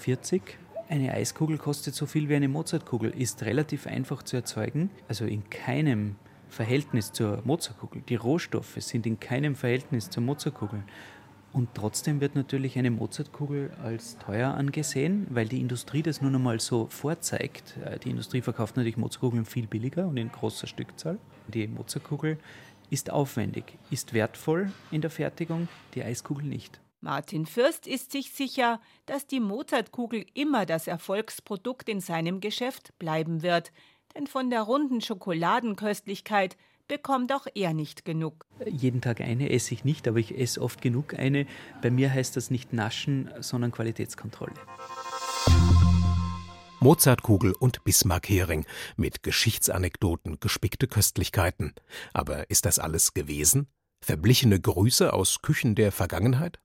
Eine 0.89 1.11
Eiskugel 1.11 1.57
kostet 1.57 1.95
so 1.95 2.05
viel 2.05 2.29
wie 2.29 2.35
eine 2.35 2.47
Mozartkugel, 2.47 3.09
ist 3.09 3.41
relativ 3.41 3.87
einfach 3.87 4.21
zu 4.21 4.35
erzeugen. 4.35 4.91
Also 5.07 5.25
in 5.25 5.49
keinem 5.49 6.17
Verhältnis 6.49 7.13
zur 7.13 7.41
Mozartkugel. 7.45 8.03
Die 8.07 8.15
Rohstoffe 8.15 8.75
sind 8.77 9.07
in 9.07 9.19
keinem 9.19 9.55
Verhältnis 9.55 10.11
zur 10.11 10.21
Mozartkugel. 10.21 10.83
Und 11.51 11.69
trotzdem 11.73 12.21
wird 12.21 12.35
natürlich 12.35 12.77
eine 12.77 12.91
Mozartkugel 12.91 13.71
als 13.83 14.19
teuer 14.19 14.53
angesehen, 14.53 15.25
weil 15.31 15.47
die 15.47 15.59
Industrie 15.59 16.03
das 16.03 16.21
nun 16.21 16.35
einmal 16.35 16.59
so 16.59 16.85
vorzeigt. 16.85 17.75
Äh, 17.83 17.97
die 17.97 18.11
Industrie 18.11 18.41
verkauft 18.41 18.77
natürlich 18.77 18.97
Mozartkugeln 18.97 19.45
viel 19.45 19.65
billiger 19.65 20.07
und 20.07 20.17
in 20.17 20.31
großer 20.31 20.67
Stückzahl. 20.67 21.17
Die 21.47 21.67
Mozartkugel 21.67 22.37
ist 22.89 23.09
aufwendig, 23.09 23.77
ist 23.91 24.13
wertvoll 24.13 24.71
in 24.91 25.01
der 25.01 25.09
Fertigung, 25.09 25.67
die 25.93 26.03
Eiskugel 26.03 26.45
nicht. 26.45 26.79
Martin 26.99 27.45
Fürst 27.45 27.85
ist 27.85 28.11
sich 28.11 28.31
sicher, 28.31 28.81
dass 29.05 29.27
die 29.27 29.39
Mozartkugel 29.39 30.25
immer 30.33 30.65
das 30.65 30.87
Erfolgsprodukt 30.87 31.89
in 31.89 32.01
seinem 32.01 32.39
Geschäft 32.39 32.97
bleiben 32.97 33.43
wird, 33.43 33.71
denn 34.15 34.25
von 34.25 34.49
der 34.49 34.63
runden 34.63 35.01
Schokoladenköstlichkeit 35.01 36.57
bekommt 36.87 37.31
auch 37.33 37.45
er 37.53 37.73
nicht 37.73 38.05
genug. 38.05 38.45
Jeden 38.65 39.01
Tag 39.01 39.21
eine 39.21 39.51
esse 39.51 39.73
ich 39.73 39.83
nicht, 39.83 40.07
aber 40.07 40.17
ich 40.17 40.37
esse 40.37 40.61
oft 40.61 40.81
genug 40.81 41.13
eine. 41.13 41.45
Bei 41.81 41.91
mir 41.91 42.11
heißt 42.11 42.35
das 42.35 42.49
nicht 42.49 42.73
naschen, 42.73 43.29
sondern 43.41 43.71
Qualitätskontrolle. 43.71 44.53
Mozartkugel 46.79 47.53
und 47.53 47.83
Bismarckhering 47.83 48.65
mit 48.97 49.23
Geschichtsanekdoten, 49.23 50.39
gespickte 50.39 50.87
Köstlichkeiten. 50.87 51.73
Aber 52.13 52.49
ist 52.51 52.65
das 52.65 52.77
alles 52.77 53.15
gewesen? 53.15 53.67
Verblichene 53.99 54.59
Grüße 54.59 55.11
aus 55.11 55.41
Küchen 55.41 55.73
der 55.73 55.91
Vergangenheit? 55.91 56.59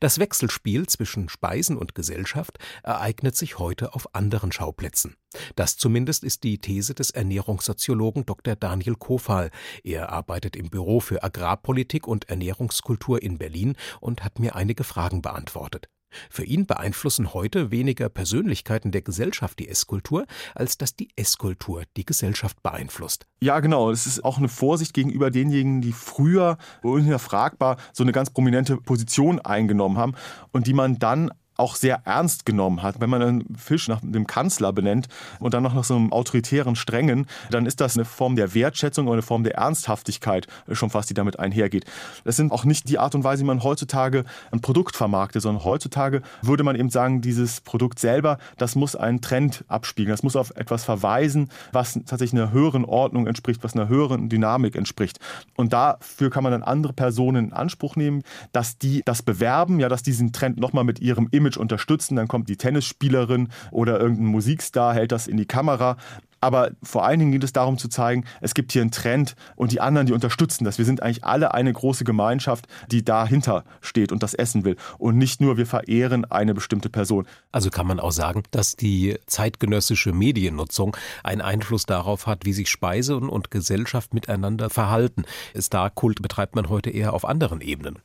Das 0.00 0.18
Wechselspiel 0.18 0.86
zwischen 0.86 1.28
Speisen 1.28 1.76
und 1.76 1.94
Gesellschaft 1.94 2.58
ereignet 2.82 3.36
sich 3.36 3.58
heute 3.58 3.94
auf 3.94 4.14
anderen 4.14 4.52
Schauplätzen. 4.52 5.16
Das 5.54 5.76
zumindest 5.76 6.24
ist 6.24 6.44
die 6.44 6.58
These 6.58 6.94
des 6.94 7.10
Ernährungssoziologen 7.10 8.26
Dr. 8.26 8.56
Daniel 8.56 8.94
Kofal. 8.94 9.50
Er 9.84 10.10
arbeitet 10.10 10.56
im 10.56 10.70
Büro 10.70 11.00
für 11.00 11.22
Agrarpolitik 11.22 12.06
und 12.06 12.28
Ernährungskultur 12.28 13.22
in 13.22 13.38
Berlin 13.38 13.76
und 14.00 14.24
hat 14.24 14.38
mir 14.38 14.54
einige 14.54 14.84
Fragen 14.84 15.22
beantwortet. 15.22 15.88
Für 16.30 16.44
ihn 16.44 16.66
beeinflussen 16.66 17.34
heute 17.34 17.70
weniger 17.70 18.08
Persönlichkeiten 18.08 18.92
der 18.92 19.02
Gesellschaft 19.02 19.58
die 19.58 19.68
Esskultur, 19.68 20.26
als 20.54 20.78
dass 20.78 20.96
die 20.96 21.08
Esskultur 21.16 21.84
die 21.96 22.04
Gesellschaft 22.04 22.62
beeinflusst. 22.62 23.26
Ja, 23.40 23.60
genau. 23.60 23.90
Es 23.90 24.06
ist 24.06 24.24
auch 24.24 24.38
eine 24.38 24.48
Vorsicht 24.48 24.94
gegenüber 24.94 25.30
denjenigen, 25.30 25.80
die 25.80 25.92
früher 25.92 26.58
unhinterfragbar 26.82 27.76
so 27.92 28.02
eine 28.02 28.12
ganz 28.12 28.30
prominente 28.30 28.76
Position 28.76 29.40
eingenommen 29.40 29.98
haben 29.98 30.14
und 30.52 30.66
die 30.66 30.74
man 30.74 30.98
dann 30.98 31.30
auch 31.56 31.76
sehr 31.76 32.00
ernst 32.04 32.46
genommen 32.46 32.82
hat. 32.82 33.00
Wenn 33.00 33.10
man 33.10 33.22
einen 33.22 33.56
Fisch 33.56 33.88
nach 33.88 34.00
dem 34.02 34.26
Kanzler 34.26 34.72
benennt 34.72 35.08
und 35.38 35.54
dann 35.54 35.62
noch 35.62 35.74
nach 35.74 35.84
so 35.84 35.96
einem 35.96 36.12
autoritären 36.12 36.76
Strengen, 36.76 37.26
dann 37.50 37.66
ist 37.66 37.80
das 37.80 37.96
eine 37.96 38.04
Form 38.04 38.36
der 38.36 38.54
Wertschätzung 38.54 39.06
oder 39.06 39.14
eine 39.14 39.22
Form 39.22 39.44
der 39.44 39.54
Ernsthaftigkeit 39.54 40.46
schon 40.72 40.90
fast, 40.90 41.10
die 41.10 41.14
damit 41.14 41.38
einhergeht. 41.38 41.84
Das 42.24 42.36
sind 42.36 42.52
auch 42.52 42.64
nicht 42.64 42.88
die 42.88 42.98
Art 42.98 43.14
und 43.14 43.24
Weise, 43.24 43.42
wie 43.42 43.46
man 43.46 43.62
heutzutage 43.62 44.24
ein 44.50 44.60
Produkt 44.60 44.96
vermarktet, 44.96 45.42
sondern 45.42 45.64
heutzutage 45.64 46.22
würde 46.42 46.64
man 46.64 46.76
eben 46.76 46.90
sagen, 46.90 47.20
dieses 47.20 47.60
Produkt 47.60 47.98
selber, 47.98 48.38
das 48.58 48.74
muss 48.74 48.96
einen 48.96 49.20
Trend 49.20 49.64
abspiegeln, 49.68 50.12
das 50.12 50.22
muss 50.22 50.36
auf 50.36 50.50
etwas 50.56 50.84
verweisen, 50.84 51.50
was 51.72 51.94
tatsächlich 52.06 52.40
einer 52.40 52.52
höheren 52.52 52.84
Ordnung 52.84 53.26
entspricht, 53.26 53.64
was 53.64 53.74
einer 53.74 53.88
höheren 53.88 54.28
Dynamik 54.28 54.76
entspricht. 54.76 55.18
Und 55.56 55.72
dafür 55.72 56.30
kann 56.30 56.42
man 56.42 56.52
dann 56.52 56.62
andere 56.62 56.92
Personen 56.92 57.46
in 57.46 57.52
Anspruch 57.52 57.96
nehmen, 57.96 58.22
dass 58.52 58.78
die 58.78 59.02
das 59.04 59.22
bewerben, 59.22 59.80
ja, 59.80 59.88
dass 59.88 60.02
diesen 60.02 60.32
Trend 60.32 60.58
nochmal 60.58 60.84
mit 60.84 61.00
ihrem 61.00 61.28
Image 61.30 61.45
Image 61.46 61.56
unterstützen. 61.56 62.16
Dann 62.16 62.28
kommt 62.28 62.48
die 62.48 62.56
Tennisspielerin 62.56 63.48
oder 63.70 64.00
irgendein 64.00 64.26
Musikstar, 64.26 64.94
hält 64.94 65.12
das 65.12 65.26
in 65.26 65.36
die 65.36 65.46
Kamera. 65.46 65.96
Aber 66.38 66.70
vor 66.82 67.04
allen 67.04 67.18
Dingen 67.18 67.32
geht 67.32 67.44
es 67.44 67.52
darum 67.52 67.78
zu 67.78 67.88
zeigen, 67.88 68.24
es 68.42 68.54
gibt 68.54 68.70
hier 68.70 68.82
einen 68.82 68.90
Trend 68.90 69.36
und 69.56 69.72
die 69.72 69.80
anderen, 69.80 70.06
die 70.06 70.12
unterstützen 70.12 70.64
das. 70.64 70.76
Wir 70.76 70.84
sind 70.84 71.02
eigentlich 71.02 71.24
alle 71.24 71.54
eine 71.54 71.72
große 71.72 72.04
Gemeinschaft, 72.04 72.66
die 72.90 73.04
dahinter 73.04 73.64
steht 73.80 74.12
und 74.12 74.22
das 74.22 74.34
essen 74.34 74.64
will. 74.64 74.76
Und 74.98 75.16
nicht 75.16 75.40
nur, 75.40 75.56
wir 75.56 75.66
verehren 75.66 76.24
eine 76.26 76.52
bestimmte 76.52 76.90
Person. 76.90 77.26
Also 77.52 77.70
kann 77.70 77.86
man 77.86 77.98
auch 77.98 78.12
sagen, 78.12 78.42
dass 78.50 78.76
die 78.76 79.16
zeitgenössische 79.26 80.12
Mediennutzung 80.12 80.94
einen 81.24 81.40
Einfluss 81.40 81.86
darauf 81.86 82.26
hat, 82.26 82.44
wie 82.44 82.52
sich 82.52 82.68
Speise 82.68 83.16
und 83.16 83.50
Gesellschaft 83.50 84.12
miteinander 84.12 84.68
verhalten. 84.68 85.24
Star-Kult 85.58 86.20
betreibt 86.20 86.54
man 86.54 86.68
heute 86.68 86.90
eher 86.90 87.14
auf 87.14 87.24
anderen 87.24 87.62
Ebenen. 87.62 87.98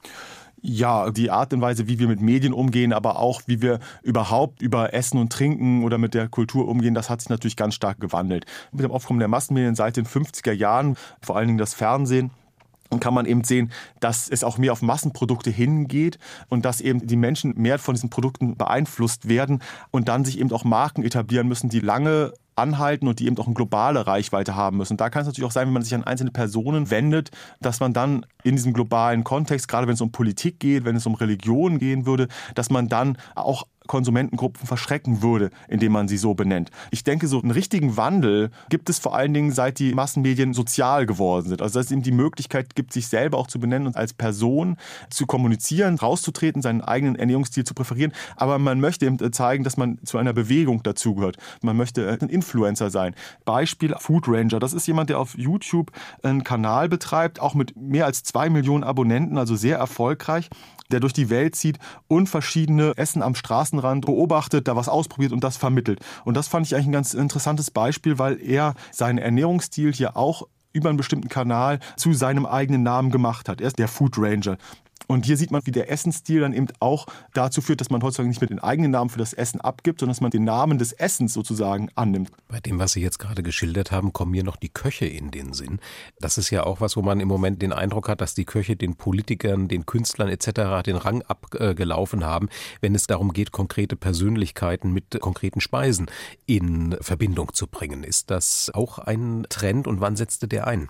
Ja, 0.64 1.10
die 1.10 1.32
Art 1.32 1.54
und 1.54 1.62
Weise, 1.62 1.88
wie 1.88 1.98
wir 1.98 2.08
mit 2.08 2.22
Medien 2.22 2.54
umgehen, 2.54 2.94
aber 2.94 3.18
auch 3.18 3.42
wie 3.48 3.64
wir 3.64 3.80
überhaupt 4.04 4.62
über 4.62 4.94
Essen 4.94 5.18
und 5.18 5.34
Trinken 5.34 5.84
oder 5.84 5.98
mit 5.98 6.14
der 6.14 6.28
Kultur 6.28 6.68
umgehen, 6.68 6.94
das 6.94 7.10
hat 7.10 7.20
sich 7.20 7.30
natürlich 7.30 7.56
ganz 7.56 7.74
stark 7.74 8.00
gewandelt. 8.00 8.46
Mit 8.72 8.84
dem 8.84 8.92
Aufkommen 8.92 9.18
der 9.18 9.28
Massenmedien 9.28 9.74
seit 9.74 9.98
den 9.98 10.06
50er 10.06 10.52
Jahren, 10.52 10.98
vor 11.20 11.36
allen 11.36 11.48
Dingen 11.48 11.58
das 11.58 11.74
Fernsehen, 11.74 12.30
kann 13.00 13.14
man 13.14 13.26
eben 13.26 13.44
sehen, 13.44 13.72
dass 14.00 14.28
es 14.30 14.44
auch 14.44 14.58
mehr 14.58 14.74
auf 14.74 14.82
Massenprodukte 14.82 15.50
hingeht 15.50 16.20
und 16.50 16.66
dass 16.66 16.82
eben 16.82 17.08
die 17.08 17.16
Menschen 17.16 17.54
mehr 17.58 17.80
von 17.80 17.96
diesen 17.96 18.10
Produkten 18.10 18.58
beeinflusst 18.58 19.30
werden 19.30 19.62
und 19.92 20.08
dann 20.08 20.26
sich 20.26 20.40
eben 20.40 20.52
auch 20.52 20.64
Marken 20.64 21.04
etablieren 21.04 21.48
müssen, 21.48 21.70
die 21.70 21.80
lange 21.80 22.34
anhalten 22.56 23.08
und 23.08 23.20
die 23.20 23.28
eben 23.28 23.38
auch 23.38 23.46
eine 23.46 23.56
globale 23.56 24.06
Reichweite 24.06 24.56
haben 24.56 24.78
müssen. 24.78 24.94
Und 24.94 25.02
da 25.02 25.10
kann 25.10 25.22
es 25.22 25.28
natürlich 25.28 25.48
auch 25.48 25.54
sein, 25.54 25.68
wenn 25.68 25.74
man 25.74 25.84
sich 25.84 25.96
an 25.96 26.04
einzelne 26.04 26.32
Personen 26.32 26.92
wendet, 26.92 27.32
dass 27.62 27.80
man 27.80 27.94
dann 27.94 28.26
in 28.44 28.56
diesem 28.56 28.74
globalen 28.74 29.24
Kontext, 29.24 29.68
gerade 29.68 29.88
wenn 29.88 29.94
es 29.94 30.02
um 30.02 30.12
Politik 30.12 30.60
geht, 30.60 30.86
wenn 30.86 30.96
es 30.96 31.06
um 31.06 31.16
Religion 31.16 31.80
gehen 31.80 32.06
würde, 32.06 32.28
dass 32.56 32.70
man 32.70 32.90
dann 32.90 33.18
auch 33.36 33.66
Konsumentengruppen 33.92 34.66
verschrecken 34.66 35.22
würde, 35.22 35.50
indem 35.68 35.92
man 35.92 36.08
sie 36.08 36.16
so 36.16 36.34
benennt. 36.34 36.72
Ich 36.92 37.04
denke, 37.04 37.28
so 37.28 37.42
einen 37.42 37.52
richtigen 37.52 37.98
Wandel 37.98 38.50
gibt 38.70 38.90
es 38.90 39.00
vor 39.00 39.14
allen 39.14 39.34
Dingen, 39.34 39.52
seit 39.52 39.80
die 39.80 39.94
Massenmedien 39.94 40.54
sozial 40.54 41.06
geworden 41.06 41.50
sind. 41.50 41.62
Also 41.62 41.78
dass 41.78 41.88
es 41.88 41.92
eben 41.92 42.02
die 42.02 42.14
Möglichkeit 42.14 42.74
gibt, 42.74 42.94
sich 42.94 43.08
selber 43.08 43.38
auch 43.38 43.48
zu 43.48 43.60
benennen 43.60 43.88
und 43.88 43.98
als 43.98 44.14
Person 44.14 44.78
zu 45.10 45.26
kommunizieren, 45.26 46.00
rauszutreten, 46.00 46.62
seinen 46.62 46.80
eigenen 46.80 47.18
Ernährungsstil 47.18 47.66
zu 47.66 47.74
präferieren. 47.74 48.14
Aber 48.38 48.60
man 48.60 48.80
möchte 48.80 49.06
eben 49.06 49.34
zeigen, 49.34 49.66
dass 49.66 49.76
man 49.76 50.00
zu 50.06 50.18
einer 50.18 50.32
Bewegung 50.32 50.84
dazugehört. 50.84 51.36
Man 51.62 51.76
möchte 51.76 52.18
ein 52.22 52.30
Influencer 52.30 52.92
sein. 52.92 53.14
Beispiel 53.44 53.94
Food 54.00 54.30
Ranger. 54.30 54.62
Das 54.62 54.72
ist 54.72 54.88
jemand, 54.88 55.10
der 55.10 55.20
auf 55.20 55.38
YouTube 55.38 55.92
einen 56.24 56.46
Kanal 56.46 56.88
betreibt, 56.88 57.42
auch 57.42 57.56
mit 57.56 57.76
mehr 57.76 58.06
als 58.06 58.24
zwei 58.24 58.50
Millionen 58.50 58.86
Abonnenten, 58.86 59.38
also 59.38 59.58
sehr 59.58 59.78
erfolgreich 59.78 60.50
der 60.92 61.00
durch 61.00 61.14
die 61.14 61.30
Welt 61.30 61.56
zieht 61.56 61.80
und 62.08 62.28
verschiedene 62.28 62.94
Essen 62.98 63.22
am 63.22 63.36
Straßenrand 63.36 64.06
beobachtet, 64.06 64.68
da 64.68 64.76
was 64.76 64.90
ausprobiert 64.90 65.32
und 65.32 65.44
das 65.44 65.58
vermittelt. 65.58 66.00
Und 66.26 66.36
das 66.36 66.48
fand 66.48 66.66
ich 66.66 66.76
eigentlich 66.76 66.88
ein 66.88 66.94
ganz 66.94 67.14
interessantes 67.14 67.72
Beispiel, 67.72 68.20
weil 68.20 68.42
er 68.42 68.76
seinen 68.92 69.18
Ernährungsstil 69.18 69.94
hier 69.94 70.18
auch 70.18 70.48
über 70.74 70.90
einen 70.90 70.98
bestimmten 70.98 71.30
Kanal 71.30 71.80
zu 71.98 72.14
seinem 72.14 72.46
eigenen 72.46 72.84
Namen 72.84 73.12
gemacht 73.12 73.50
hat. 73.50 73.62
Er 73.62 73.68
ist 73.68 73.80
der 73.80 73.88
Food 73.88 74.18
Ranger. 74.18 74.58
Und 75.08 75.26
hier 75.26 75.38
sieht 75.38 75.52
man, 75.52 75.66
wie 75.66 75.72
der 75.72 75.92
Essensstil 75.92 76.42
dann 76.42 76.54
eben 76.54 76.68
auch 76.80 77.06
dazu 77.34 77.62
führt, 77.62 77.82
dass 77.82 77.90
man 77.90 78.02
heutzutage 78.02 78.30
nicht 78.30 78.42
mehr 78.42 78.48
den 78.48 78.60
eigenen 78.60 78.92
Namen 78.92 79.10
für 79.10 79.20
das 79.20 79.34
Essen 79.34 79.62
abgibt, 79.62 80.00
sondern 80.00 80.14
dass 80.14 80.22
man 80.22 80.32
den 80.32 80.44
Namen 80.44 80.78
des 80.78 80.94
Essens 80.94 81.34
sozusagen 81.34 81.90
annimmt. 81.96 82.32
Bei 82.48 82.60
dem, 82.60 82.80
was 82.80 82.94
Sie 82.94 83.02
jetzt 83.02 83.20
gerade 83.20 83.44
geschildert 83.44 83.92
haben, 83.92 84.14
kommen 84.14 84.32
mir 84.32 84.44
noch 84.44 84.56
die 84.56 84.70
Köche 84.70 85.06
in 85.06 85.32
den 85.32 85.54
Sinn. 85.54 85.80
Das 86.20 86.38
ist 86.38 86.50
ja 86.50 86.64
auch 86.64 86.82
was, 86.82 86.96
wo 86.96 87.02
man 87.02 87.20
im 87.20 87.28
Moment 87.28 87.62
den 87.62 87.74
Eindruck 87.74 88.10
hat, 88.10 88.22
dass 88.22 88.34
die 88.34 88.46
Köche 88.46 88.76
den 88.76 88.96
Politikern, 88.96 89.68
den 89.68 89.86
Künstlern 89.86 90.30
etc. 90.30 90.84
den 90.86 90.96
Rang 90.96 91.22
abgelaufen 91.24 92.26
haben, 92.26 92.50
wenn 92.82 92.96
es 92.96 93.08
darum 93.08 93.34
geht, 93.34 93.52
konkrete 93.52 93.96
Persönlichkeiten 93.96 94.92
mit 94.92 95.20
konkreten 95.20 95.62
Speisen 95.62 96.08
in 96.46 96.96
Verbindung 97.02 97.54
zu 97.54 97.68
bringen. 97.68 98.04
Ist 98.04 98.32
das 98.32 98.72
auch 98.74 99.00
ein 99.00 99.46
Trend 99.50 99.88
und 99.88 100.02
wann 100.02 100.16
setzte 100.16 100.48
der 100.48 100.68
ein? 100.68 100.90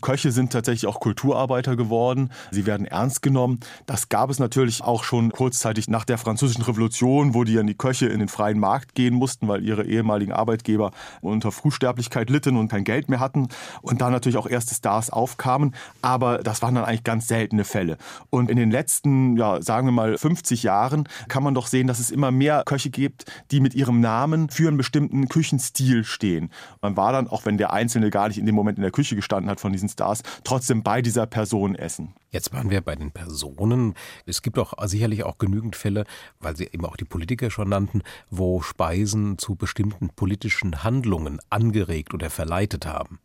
Köche 0.00 0.32
sind 0.32 0.52
tatsächlich 0.52 0.86
auch 0.86 1.00
Kulturarbeiter 1.00 1.76
geworden. 1.76 2.30
Sie 2.50 2.66
werden 2.66 2.86
ernst 2.86 3.22
genommen. 3.22 3.60
Das 3.86 4.08
gab 4.08 4.30
es 4.30 4.38
natürlich 4.38 4.82
auch 4.82 5.04
schon 5.04 5.30
kurzzeitig 5.32 5.88
nach 5.88 6.04
der 6.04 6.18
Französischen 6.18 6.62
Revolution, 6.62 7.34
wo 7.34 7.44
die 7.44 7.54
dann 7.54 7.66
die 7.66 7.74
Köche 7.74 8.06
in 8.06 8.18
den 8.18 8.28
freien 8.28 8.58
Markt 8.58 8.94
gehen 8.94 9.14
mussten, 9.14 9.48
weil 9.48 9.64
ihre 9.64 9.84
ehemaligen 9.84 10.32
Arbeitgeber 10.32 10.92
unter 11.20 11.52
Frühsterblichkeit 11.52 12.30
litten 12.30 12.56
und 12.56 12.68
kein 12.68 12.84
Geld 12.84 13.08
mehr 13.08 13.20
hatten. 13.20 13.48
Und 13.82 14.00
da 14.00 14.10
natürlich 14.10 14.36
auch 14.36 14.48
erste 14.48 14.74
Stars 14.74 15.10
aufkamen. 15.10 15.74
Aber 16.02 16.38
das 16.38 16.62
waren 16.62 16.74
dann 16.74 16.84
eigentlich 16.84 17.04
ganz 17.04 17.28
seltene 17.28 17.64
Fälle. 17.64 17.98
Und 18.30 18.50
in 18.50 18.56
den 18.56 18.70
letzten, 18.70 19.36
ja, 19.36 19.60
sagen 19.62 19.86
wir 19.86 19.92
mal 19.92 20.18
50 20.18 20.62
Jahren 20.62 21.08
kann 21.28 21.42
man 21.42 21.54
doch 21.54 21.66
sehen, 21.66 21.86
dass 21.86 21.98
es 21.98 22.10
immer 22.10 22.30
mehr 22.30 22.62
Köche 22.64 22.90
gibt, 22.90 23.24
die 23.50 23.60
mit 23.60 23.74
ihrem 23.74 24.00
Namen 24.00 24.48
für 24.50 24.68
einen 24.68 24.76
bestimmten 24.76 25.28
Küchenstil 25.28 26.04
stehen. 26.04 26.50
Man 26.82 26.96
war 26.96 27.12
dann, 27.12 27.28
auch 27.28 27.44
wenn 27.44 27.58
der 27.58 27.72
Einzelne 27.72 28.10
gar 28.10 28.28
nicht 28.28 28.38
in 28.38 28.46
dem 28.46 28.54
Moment 28.54 28.78
in 28.78 28.82
der 28.82 28.90
Küche 28.90 29.16
gestanden 29.16 29.50
hat, 29.50 29.57
hat 29.58 29.60
von 29.60 29.72
diesen 29.72 29.88
Stars, 29.88 30.22
trotzdem 30.44 30.82
bei 30.82 31.02
dieser 31.02 31.26
Person 31.26 31.74
essen. 31.74 32.14
Jetzt 32.30 32.52
waren 32.52 32.70
wir 32.70 32.80
bei 32.80 32.94
den 32.94 33.10
Personen. 33.10 33.94
Es 34.26 34.42
gibt 34.42 34.58
auch 34.58 34.74
sicherlich 34.86 35.24
auch 35.24 35.38
genügend 35.38 35.76
Fälle, 35.76 36.04
weil 36.40 36.56
Sie 36.56 36.66
eben 36.66 36.84
auch 36.84 36.96
die 36.96 37.04
Politiker 37.04 37.50
schon 37.50 37.70
nannten, 37.70 38.02
wo 38.30 38.60
Speisen 38.62 39.38
zu 39.38 39.56
bestimmten 39.56 40.10
politischen 40.10 40.84
Handlungen 40.84 41.40
angeregt 41.50 42.14
oder 42.14 42.30
verleitet 42.30 42.86
haben. 42.86 43.18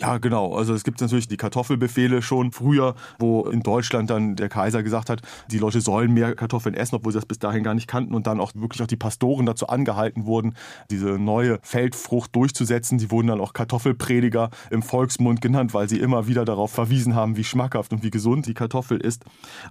Ja, 0.00 0.18
genau. 0.18 0.54
Also 0.54 0.74
es 0.74 0.84
gibt 0.84 1.00
natürlich 1.00 1.26
die 1.26 1.36
Kartoffelbefehle 1.36 2.22
schon 2.22 2.52
früher, 2.52 2.94
wo 3.18 3.42
in 3.46 3.64
Deutschland 3.64 4.10
dann 4.10 4.36
der 4.36 4.48
Kaiser 4.48 4.84
gesagt 4.84 5.10
hat, 5.10 5.22
die 5.50 5.58
Leute 5.58 5.80
sollen 5.80 6.14
mehr 6.14 6.36
Kartoffeln 6.36 6.76
essen, 6.76 6.94
obwohl 6.94 7.10
sie 7.12 7.18
das 7.18 7.26
bis 7.26 7.40
dahin 7.40 7.64
gar 7.64 7.74
nicht 7.74 7.88
kannten 7.88 8.14
und 8.14 8.28
dann 8.28 8.38
auch 8.38 8.52
wirklich 8.54 8.80
auch 8.80 8.86
die 8.86 8.96
Pastoren 8.96 9.44
dazu 9.44 9.66
angehalten 9.66 10.24
wurden, 10.24 10.54
diese 10.88 11.18
neue 11.18 11.58
Feldfrucht 11.62 12.36
durchzusetzen. 12.36 12.98
Die 12.98 13.10
wurden 13.10 13.26
dann 13.26 13.40
auch 13.40 13.52
Kartoffelprediger 13.52 14.50
im 14.70 14.82
Volksmund 14.82 15.40
genannt, 15.40 15.74
weil 15.74 15.88
sie 15.88 15.98
immer 15.98 16.28
wieder 16.28 16.44
darauf 16.44 16.70
verwiesen 16.70 17.16
haben, 17.16 17.36
wie 17.36 17.42
schmackhaft 17.42 17.92
und 17.92 18.04
wie 18.04 18.10
gesund 18.10 18.46
die 18.46 18.54
Kartoffel 18.54 19.00
ist. 19.00 19.24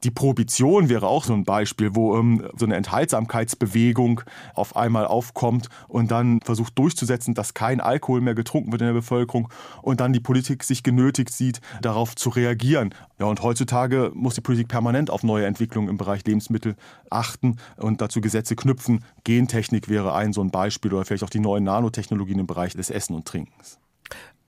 Die 0.04 0.12
Prohibition 0.12 0.90
wäre 0.90 1.08
auch 1.08 1.24
so 1.24 1.32
ein 1.32 1.46
Beispiel, 1.46 1.96
wo 1.96 2.18
ähm, 2.18 2.46
so 2.58 2.66
eine 2.66 2.76
Enthaltsamkeitsbewegung 2.76 4.20
auf 4.56 4.76
einmal 4.76 5.08
aufkommt 5.08 5.70
und 5.88 6.12
dann 6.12 6.42
versucht 6.42 6.78
durchzusetzen, 6.78 7.34
dass 7.34 7.54
kein 7.54 7.80
Alkohol 7.80 8.20
mehr 8.20 8.36
getrunken 8.36 8.74
wird 8.74 8.82
in 8.82 8.88
der 8.88 8.94
Bevölkerung 8.94 9.48
und 9.82 10.02
dann 10.02 10.12
die 10.17 10.17
Politik 10.20 10.64
sich 10.64 10.84
genötigt 10.84 11.32
sieht, 11.32 11.62
darauf 11.82 12.16
zu 12.16 12.30
reagieren. 12.30 12.94
Ja, 13.20 13.26
und 13.26 13.42
heutzutage 13.42 14.12
muss 14.14 14.36
die 14.36 14.42
Politik 14.42 14.68
permanent 14.68 15.10
auf 15.10 15.24
neue 15.24 15.46
Entwicklungen 15.46 15.90
im 15.90 15.98
Bereich 15.98 16.26
Lebensmittel 16.26 16.76
achten 17.10 17.58
und 17.78 18.02
dazu 18.02 18.22
Gesetze 18.22 18.56
knüpfen. 18.56 19.04
Gentechnik 19.24 19.90
wäre 19.90 20.14
ein 20.14 20.34
so 20.34 20.42
ein 20.42 20.52
Beispiel 20.52 20.94
oder 20.94 21.06
vielleicht 21.06 21.24
auch 21.24 21.30
die 21.30 21.40
neuen 21.40 21.64
Nanotechnologien 21.64 22.40
im 22.40 22.48
Bereich 22.48 22.74
des 22.74 22.90
Essen 22.90 23.16
und 23.16 23.26
Trinkens. 23.26 23.80